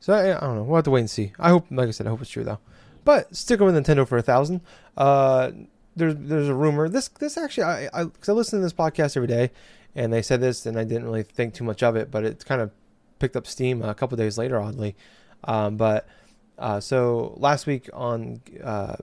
[0.00, 0.62] So I, I, don't know.
[0.64, 1.32] We'll have to wait and see.
[1.38, 2.58] I hope, like I said, I hope it's true though.
[3.04, 4.60] But sticking with Nintendo for a thousand.
[4.96, 5.50] Uh,
[5.96, 6.88] there's there's a rumor.
[6.88, 9.50] This this actually I I, I listen to this podcast every day,
[9.94, 12.44] and they said this, and I didn't really think too much of it, but it
[12.44, 12.70] kind of
[13.18, 14.96] picked up steam a couple days later, oddly.
[15.44, 16.06] Um, but
[16.58, 18.96] uh, so last week on uh,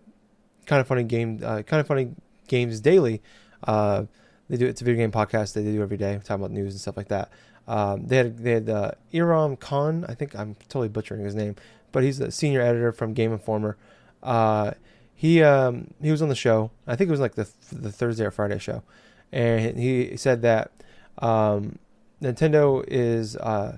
[0.66, 2.12] kind of funny game, uh, kind of funny
[2.48, 3.22] games daily.
[3.64, 4.06] Uh,
[4.50, 6.82] they do it's a video game podcast they do every day, talking about news and
[6.82, 7.32] stuff like that.
[7.68, 11.56] Um, they had they had uh, Imran Khan, I think I'm totally butchering his name,
[11.92, 13.78] but he's the senior editor from Game Informer.
[14.24, 14.72] Uh,
[15.14, 16.72] he um, he was on the show.
[16.88, 18.84] I think it was like the the Thursday or Friday show,
[19.32, 20.72] and he said that
[21.20, 21.78] um,
[22.22, 23.78] Nintendo is uh,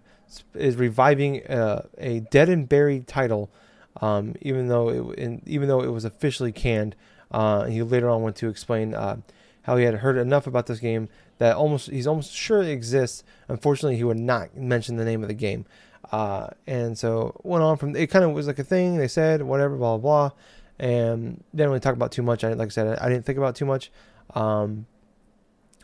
[0.53, 3.49] is reviving uh, a dead and buried title,
[4.01, 6.95] um, even though it in, even though it was officially canned.
[7.31, 9.17] Uh, he later on went to explain uh,
[9.63, 13.23] how he had heard enough about this game that almost he's almost sure it exists.
[13.47, 15.65] Unfortunately, he would not mention the name of the game.
[16.11, 18.07] Uh, and so went on from it.
[18.07, 20.37] Kind of was like a thing they said, whatever, blah blah, blah.
[20.85, 22.43] and didn't really talk about too much.
[22.43, 23.91] I like I said, I, I didn't think about too much.
[24.35, 24.85] Um,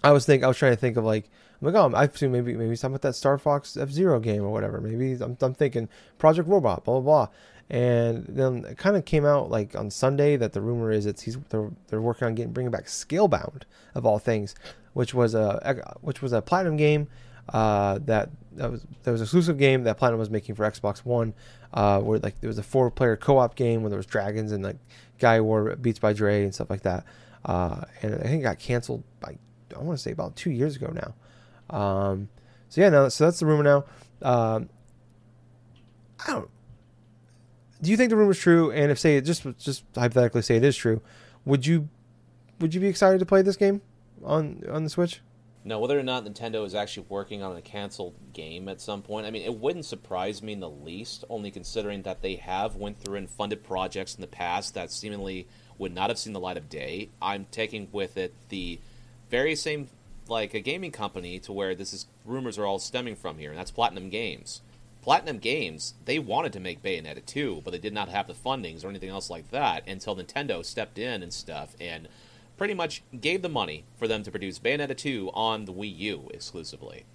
[0.03, 1.29] I was think I was trying to think of like
[1.61, 4.43] I'm like, oh, I assume maybe maybe something about that Star Fox F Zero game
[4.43, 4.79] or whatever.
[4.81, 7.27] Maybe I'm, I'm thinking Project Robot, blah blah blah.
[7.71, 11.21] And then it kind of came out like on Sunday that the rumor is it's
[11.23, 13.63] he's they're, they're working on getting bringing back Scalebound
[13.95, 14.55] of all things.
[14.93, 17.07] which was a which was a platinum game
[17.53, 20.99] uh, that that was that was an exclusive game that Platinum was making for Xbox
[20.99, 21.33] One,
[21.73, 24.51] uh, where like there was a four player co op game where there was dragons
[24.51, 24.77] and like
[25.17, 27.05] Guy War Beats by Dre and stuff like that.
[27.45, 29.37] Uh, and I think it got canceled by
[29.75, 31.75] I want to say about two years ago now.
[31.75, 32.29] Um,
[32.69, 33.85] so yeah, now so that's the rumor now.
[34.21, 34.69] Um,
[36.25, 36.49] I don't.
[37.81, 38.71] Do you think the rumor is true?
[38.71, 41.01] And if say just just hypothetically say it is true,
[41.45, 41.87] would you
[42.59, 43.81] would you be excited to play this game
[44.23, 45.21] on on the Switch?
[45.65, 49.25] Now, whether or not Nintendo is actually working on a canceled game at some point,
[49.25, 52.99] I mean, it wouldn't surprise me in the least, only considering that they have went
[52.99, 56.57] through and funded projects in the past that seemingly would not have seen the light
[56.57, 57.09] of day.
[57.21, 58.79] I'm taking with it the
[59.29, 59.89] very same
[60.29, 63.59] like a gaming company to where this is rumors are all stemming from here, and
[63.59, 64.61] that's Platinum Games.
[65.01, 68.83] Platinum Games, they wanted to make Bayonetta 2, but they did not have the fundings
[68.83, 72.07] or anything else like that until Nintendo stepped in and stuff and
[72.59, 76.29] pretty much gave the money for them to produce Bayonetta 2 on the Wii U
[76.33, 77.05] exclusively.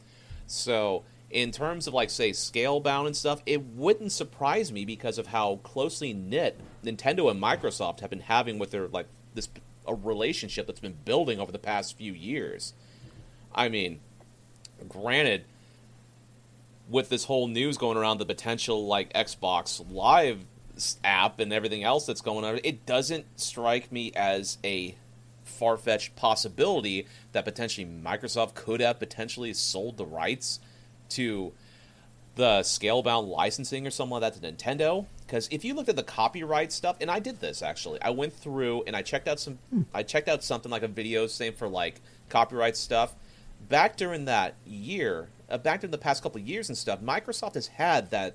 [0.46, 5.26] So, in terms of like say Scalebound and stuff, it wouldn't surprise me because of
[5.28, 9.50] how closely knit Nintendo and Microsoft have been having with their like this
[9.86, 12.72] a relationship that's been building over the past few years.
[13.54, 14.00] I mean,
[14.88, 15.44] granted,
[16.88, 20.46] with this whole news going around the potential like Xbox Live
[21.04, 24.96] app and everything else that's going on, it doesn't strike me as a
[25.44, 30.60] far fetched possibility that potentially Microsoft could have potentially sold the rights
[31.10, 31.52] to
[32.36, 35.06] the scalebound licensing or something like that to Nintendo.
[35.26, 38.32] Because if you looked at the copyright stuff, and I did this actually, I went
[38.32, 39.82] through and I checked out some, hmm.
[39.94, 43.14] I checked out something like a video, same for like copyright stuff.
[43.68, 47.54] Back during that year, uh, back during the past couple of years and stuff, Microsoft
[47.54, 48.34] has had that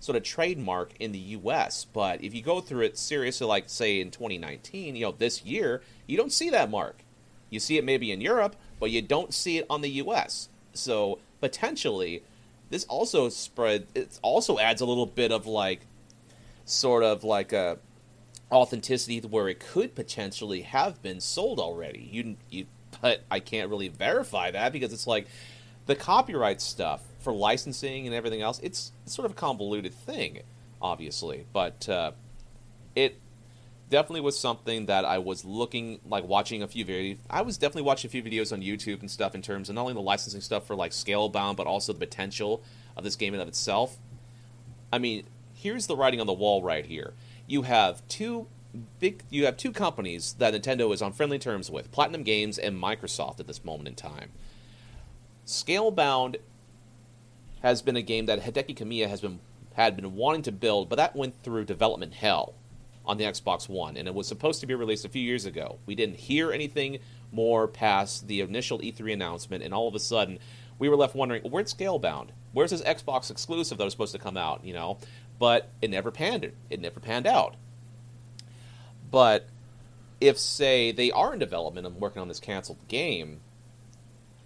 [0.00, 1.84] sort of trademark in the U.S.
[1.84, 5.82] But if you go through it seriously, like say in 2019, you know, this year,
[6.06, 7.04] you don't see that mark.
[7.50, 10.48] You see it maybe in Europe, but you don't see it on the U.S.
[10.74, 12.22] So potentially,
[12.70, 13.86] this also spread.
[13.94, 15.80] It also adds a little bit of like,
[16.64, 17.78] sort of like a
[18.50, 22.08] authenticity where it could potentially have been sold already.
[22.12, 22.66] You, you,
[23.00, 25.26] but I can't really verify that because it's like
[25.86, 30.42] the copyright stuff for licensing and everything else, it's, sort of a convoluted thing,
[30.80, 31.44] obviously.
[31.52, 32.12] But uh,
[32.94, 33.18] it
[33.90, 37.18] definitely was something that I was looking, like watching a few videos.
[37.28, 39.80] I was definitely watching a few videos on YouTube and stuff in terms of not
[39.80, 42.62] only the licensing stuff for like Scalebound, but also the potential
[42.96, 43.98] of this game in of itself.
[44.92, 47.12] I mean, here's the writing on the wall right here.
[47.48, 48.46] You have two
[49.00, 52.80] big you have two companies that Nintendo is on friendly terms with, Platinum Games and
[52.80, 54.30] Microsoft at this moment in time.
[55.44, 56.36] Scalebound
[57.62, 59.40] has been a game that Hideki Kamiya has been
[59.74, 62.54] had been wanting to build, but that went through development hell
[63.04, 65.78] on the Xbox One, and it was supposed to be released a few years ago.
[65.84, 66.98] We didn't hear anything
[67.30, 70.38] more past the initial E3 announcement, and all of a sudden,
[70.78, 72.28] we were left wondering, where's Scalebound?
[72.52, 74.64] Where's this Xbox exclusive that was supposed to come out?
[74.64, 74.98] You know,
[75.38, 76.50] but it never panned.
[76.70, 77.54] It never panned out.
[79.10, 79.46] But
[80.20, 83.40] if say they are in development and working on this canceled game,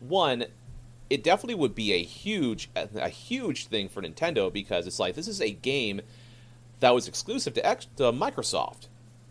[0.01, 0.47] one
[1.11, 5.29] it definitely would be a huge a huge thing for Nintendo because it's like this
[5.29, 6.01] is a game
[6.79, 8.87] that was exclusive to, X, to Microsoft.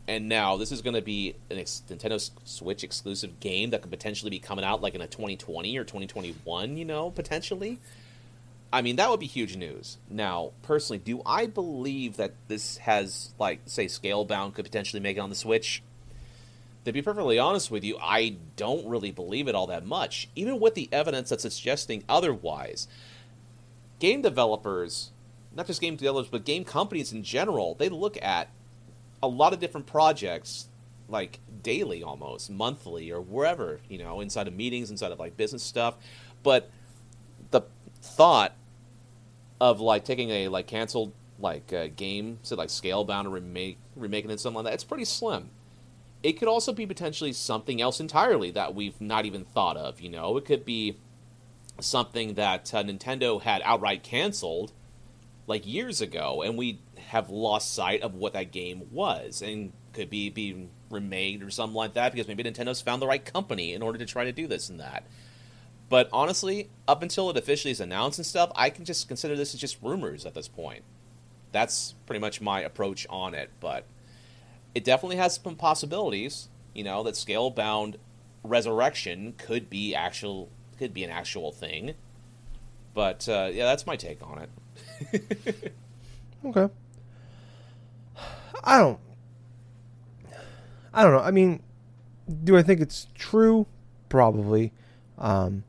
[0.08, 3.92] And now this is going to be an ex- Nintendo Switch exclusive game that could
[3.92, 7.80] potentially be coming out like in a 2020 or 2021, you know, potentially.
[8.72, 9.98] I mean, that would be huge news.
[10.10, 15.20] Now, personally, do I believe that this has, like, say, Scalebound could potentially make it
[15.20, 15.82] on the Switch?
[16.86, 20.60] To be perfectly honest with you, I don't really believe it all that much, even
[20.60, 22.88] with the evidence that's suggesting otherwise.
[24.00, 25.12] Game developers,
[25.56, 28.50] not just game developers, but game companies in general, they look at
[29.22, 30.68] a lot of different projects
[31.10, 35.64] like daily almost, monthly or wherever, you know, inside of meetings, inside of like business
[35.64, 35.96] stuff.
[36.44, 36.70] But
[37.52, 37.62] the
[38.02, 38.56] thought
[39.60, 44.32] of like taking a like canceled like uh, game, say like Scalebound or remake remaking
[44.32, 45.50] it something like that, it's pretty slim
[46.22, 50.02] it could also be potentially something else entirely that we've not even thought of.
[50.02, 50.98] You know, it could be
[51.80, 54.74] something that uh, Nintendo had outright canceled
[55.48, 60.10] like years ago, and we have lost sight of what that game was, and could
[60.10, 63.82] be being remade or something like that because maybe Nintendo's found the right company in
[63.82, 65.04] order to try to do this and that.
[65.88, 69.54] But honestly, up until it officially is announced and stuff, I can just consider this
[69.54, 70.84] as just rumors at this point.
[71.52, 73.86] That's pretty much my approach on it, but
[74.76, 76.50] it definitely has some possibilities.
[76.74, 77.96] You know that Scalebound
[78.44, 81.96] resurrection could be actual could be an actual thing.
[82.94, 85.74] But uh, yeah, that's my take on it.
[86.46, 86.74] okay.
[88.64, 89.00] I don't.
[90.94, 91.20] I don't know.
[91.20, 91.62] I mean,
[92.44, 93.68] do I think it's true?
[94.10, 94.74] Probably.
[95.18, 95.64] Um,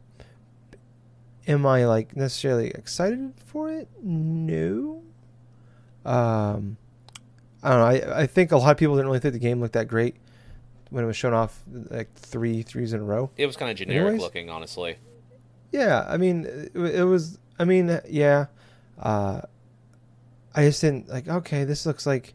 [1.46, 3.88] am I like necessarily excited for it?
[4.02, 5.02] No.
[6.04, 6.78] Um,
[7.62, 8.14] I don't know.
[8.14, 10.16] I I think a lot of people didn't really think the game looked that great
[10.90, 13.30] when it was shown off like three E3s in a row.
[13.36, 14.20] It was kind of generic Anyways?
[14.20, 14.96] looking, honestly.
[15.72, 17.38] Yeah, I mean, it, it was.
[17.58, 18.46] I mean, yeah.
[18.98, 19.42] Uh,
[20.54, 21.28] I just didn't like.
[21.28, 22.34] Okay, this looks like.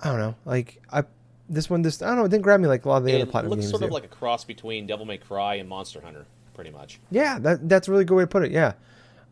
[0.00, 0.34] I don't know.
[0.44, 1.04] Like I,
[1.48, 2.24] this one, this I don't know.
[2.24, 3.66] It didn't grab me like a lot of the other platform games.
[3.66, 3.94] It looks sort of do.
[3.94, 7.00] like a cross between Devil May Cry and Monster Hunter, pretty much.
[7.10, 8.50] yeah, that that's a really good way to put it.
[8.50, 8.74] Yeah,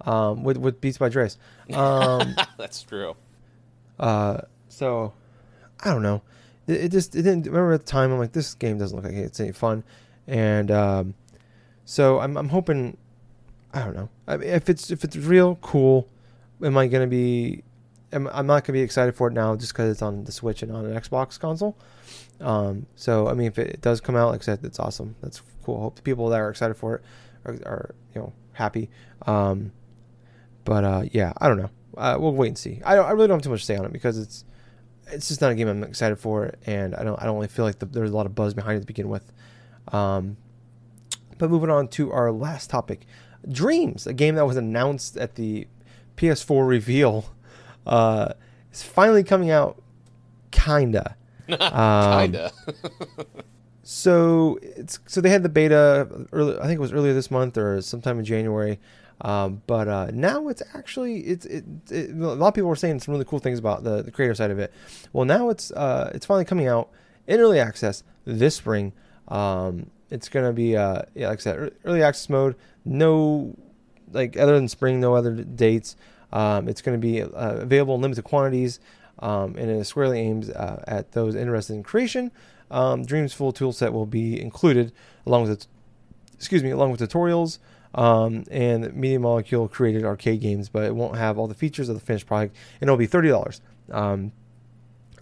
[0.02, 1.30] um, with with Beats by Dre.
[1.72, 3.16] Um, That's true.
[3.98, 5.12] Uh, so
[5.82, 6.22] I don't know.
[6.66, 7.46] It, it just it didn't.
[7.46, 9.84] Remember at the time, I'm like, this game doesn't look like it's any fun,
[10.26, 11.14] and um,
[11.84, 12.96] so I'm I'm hoping.
[13.72, 14.08] I don't know.
[14.26, 16.08] I mean, if it's if it's real, cool.
[16.62, 17.62] Am I gonna be?
[18.12, 20.62] Am, I'm not gonna be excited for it now just because it's on the Switch
[20.62, 21.76] and on an Xbox console.
[22.40, 25.16] Um, so I mean, if it does come out, like I said, it's awesome.
[25.20, 25.78] That's cool.
[25.78, 27.02] I hope the people that are excited for it
[27.44, 28.88] are, are you know happy.
[29.26, 29.72] Um,
[30.64, 31.70] but uh, yeah, I don't know.
[31.96, 32.80] Uh, we'll wait and see.
[32.84, 34.44] I don't, I really don't have too much to say on it because it's
[35.08, 37.64] it's just not a game I'm excited for, and I don't I don't really feel
[37.64, 39.32] like the, there's a lot of buzz behind it to begin with.
[39.92, 40.36] Um,
[41.38, 43.06] but moving on to our last topic,
[43.48, 45.66] Dreams, a game that was announced at the
[46.16, 47.26] PS4 reveal,
[47.86, 48.32] uh,
[48.72, 49.80] is finally coming out.
[50.50, 51.16] Kinda.
[51.46, 52.52] Um, Kinda.
[53.82, 56.56] So it's so they had the beta early.
[56.58, 58.80] I think it was earlier this month or sometime in January.
[59.24, 63.00] Um, but uh, now it's actually it's it, it, a lot of people were saying
[63.00, 64.70] some really cool things about the, the creative side of it.
[65.14, 66.90] Well, now it's uh, it's finally coming out
[67.26, 68.92] in early access this spring.
[69.28, 72.54] Um, it's gonna be uh, yeah, like I said, early access mode.
[72.84, 73.56] No,
[74.12, 75.96] like other than spring, no other dates.
[76.30, 78.78] Um, it's gonna be uh, available in limited quantities,
[79.20, 82.30] um, and it squarely aims uh, at those interested in creation.
[82.70, 84.92] Um, Dream's full tool set will be included
[85.24, 85.66] along with,
[86.34, 87.58] excuse me, along with tutorials
[87.94, 91.94] um, and Media Molecule created arcade games, but it won't have all the features of
[91.94, 93.60] the finished product, and it'll be thirty dollars.
[93.90, 94.32] Um,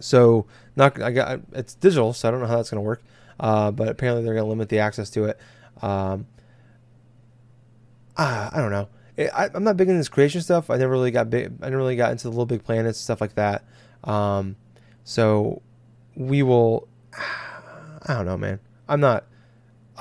[0.01, 0.47] so
[0.77, 3.03] not I got it's digital, so I don't know how that's going to work.
[3.39, 5.39] Uh, but apparently they're going to limit the access to it.
[5.81, 6.27] Um,
[8.16, 8.89] ah, I don't know.
[9.18, 10.70] I, I- I'm not big into this creation stuff.
[10.70, 11.53] I never really got big.
[11.61, 13.64] I never really got into the little big planets stuff like that.
[14.05, 14.57] Um,
[15.05, 15.62] so
[16.14, 16.89] we will.
[18.05, 18.59] I don't know, man.
[18.89, 19.25] I'm not.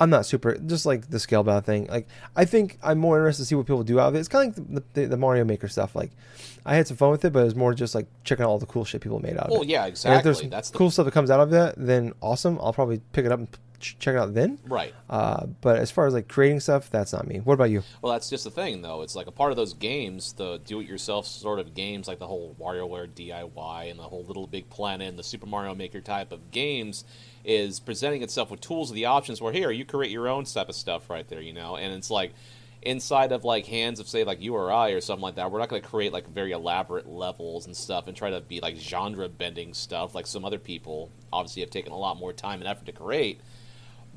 [0.02, 0.58] I'm not super.
[0.58, 1.86] Just like the Scalebound thing.
[1.86, 4.18] Like I think I'm more interested to see what people do out of it.
[4.18, 5.94] It's kind of like the, the, the Mario Maker stuff.
[5.94, 6.10] Like
[6.66, 8.58] I had some fun with it, but it was more just like checking out all
[8.58, 9.68] the cool shit people made out of well, it.
[9.68, 10.32] yeah, And if exactly.
[10.32, 12.58] there's That's the cool stuff that comes out of that, then awesome.
[12.60, 13.48] I'll probably pick it up and
[13.82, 14.58] ch- check it out then.
[14.66, 14.94] right.
[15.10, 17.40] Uh, but as far as like creating stuff, that's not me.
[17.40, 17.82] What about you?
[18.00, 19.02] Well, that's just the thing, though.
[19.02, 22.56] It's like a part of those games, the do-it-yourself sort of games, like the whole
[22.58, 26.50] WarioWare DIY and the whole Little Big Planet and the Super Mario Maker type of
[26.50, 27.04] games,
[27.44, 29.42] is presenting itself with tools of the options.
[29.42, 32.10] Where here, you create your own type of stuff right there, you know, and it's
[32.10, 32.32] like
[32.82, 35.50] inside of like hands of say like you or I or something like that.
[35.50, 38.60] We're not going to create like very elaborate levels and stuff and try to be
[38.60, 42.60] like genre bending stuff like some other people obviously have taken a lot more time
[42.60, 43.40] and effort to create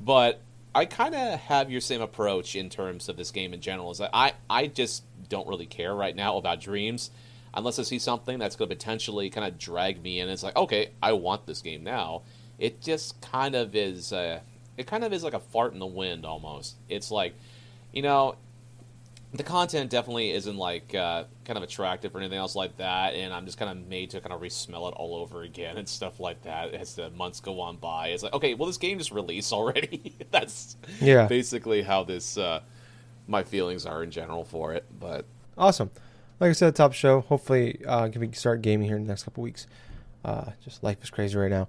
[0.00, 0.40] but
[0.74, 3.90] I kind of have your same approach in terms of this game in general.
[3.90, 7.10] Is I I just don't really care right now about dreams
[7.54, 10.28] unless I see something that's going to potentially kind of drag me in.
[10.28, 12.22] It's like okay, I want this game now.
[12.58, 14.12] It just kind of is.
[14.12, 14.40] Uh,
[14.76, 16.76] it kind of is like a fart in the wind almost.
[16.88, 17.34] It's like,
[17.92, 18.36] you know,
[19.32, 23.34] the content definitely isn't like uh, kind of attractive or anything else like that, and
[23.34, 26.20] I'm just kind of made to kind of re-smell it all over again and stuff
[26.20, 28.08] like that as the months go on by.
[28.08, 30.14] It's like, okay, well, this game just released already.
[30.30, 31.26] That's Yeah.
[31.26, 32.60] basically how this uh,
[33.26, 34.84] my feelings are in general for it.
[34.98, 35.24] But
[35.58, 35.90] Awesome.
[36.38, 37.22] Like I said, top show.
[37.22, 39.66] Hopefully, uh, can we start gaming here in the next couple weeks.
[40.24, 41.68] Uh, just life is crazy right now.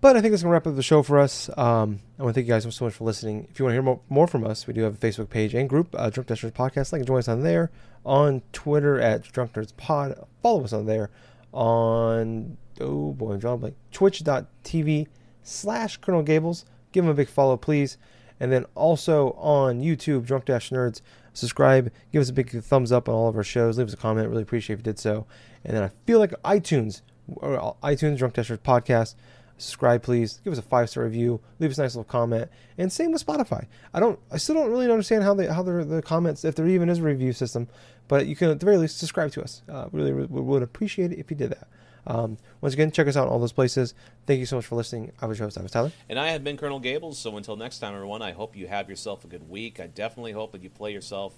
[0.00, 1.48] But I think that's gonna wrap up the show for us.
[1.56, 3.48] Um, I want to thank you guys so much for listening.
[3.50, 5.54] If you want to hear more, more from us, we do have a Facebook page
[5.54, 6.92] and group, uh, Drunk Dashers Podcast.
[6.92, 7.70] Like, join us on there.
[8.04, 10.14] On Twitter at Drunk Nerds Pod.
[10.42, 11.10] Follow us on there.
[11.52, 13.76] On oh boy, I'm drawing blank.
[13.90, 15.06] Twitch.tv
[15.42, 16.64] slash Colonel Gables.
[16.92, 17.98] Give them a big follow, please.
[18.38, 21.00] And then also on YouTube, Drunk Dash Nerds.
[21.32, 23.76] Subscribe, give us a big thumbs up on all of our shows.
[23.76, 24.28] Leave us a comment.
[24.28, 25.26] Really appreciate if you did so.
[25.64, 29.14] And then I feel like iTunes, or iTunes Drunk Dashers Podcast.
[29.58, 30.40] Subscribe, please.
[30.44, 31.40] Give us a five star review.
[31.58, 32.50] Leave us a nice little comment.
[32.76, 33.66] And same with Spotify.
[33.94, 34.18] I don't.
[34.30, 36.98] I still don't really understand how they how the the comments if there even is
[36.98, 37.68] a review system.
[38.08, 39.62] But you can at the very least subscribe to us.
[39.68, 41.68] Uh, really, really would appreciate it if you did that.
[42.06, 43.94] Um, once again, check us out on all those places.
[44.26, 45.10] Thank you so much for listening.
[45.20, 45.90] I was your host, I was Tyler.
[46.08, 47.18] and I have been Colonel Gables.
[47.18, 49.80] So until next time, everyone, I hope you have yourself a good week.
[49.80, 51.34] I definitely hope that you play yourself,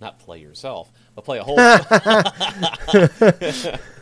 [0.00, 1.56] not play yourself, but play a whole.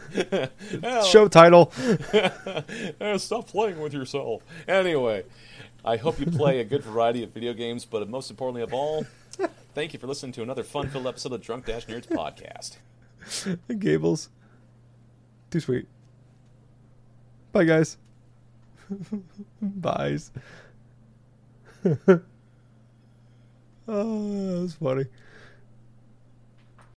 [1.10, 1.72] Show title.
[3.18, 4.42] Stop playing with yourself.
[4.66, 5.24] Anyway,
[5.84, 9.06] I hope you play a good variety of video games, but most importantly of all,
[9.74, 12.76] thank you for listening to another fun-filled episode of Drunk Dash Nerds podcast.
[13.78, 14.30] Gables.
[15.50, 15.86] Too sweet.
[17.52, 17.96] Bye, guys.
[19.62, 20.30] Byes.
[21.84, 22.20] oh, that
[23.86, 25.06] was funny.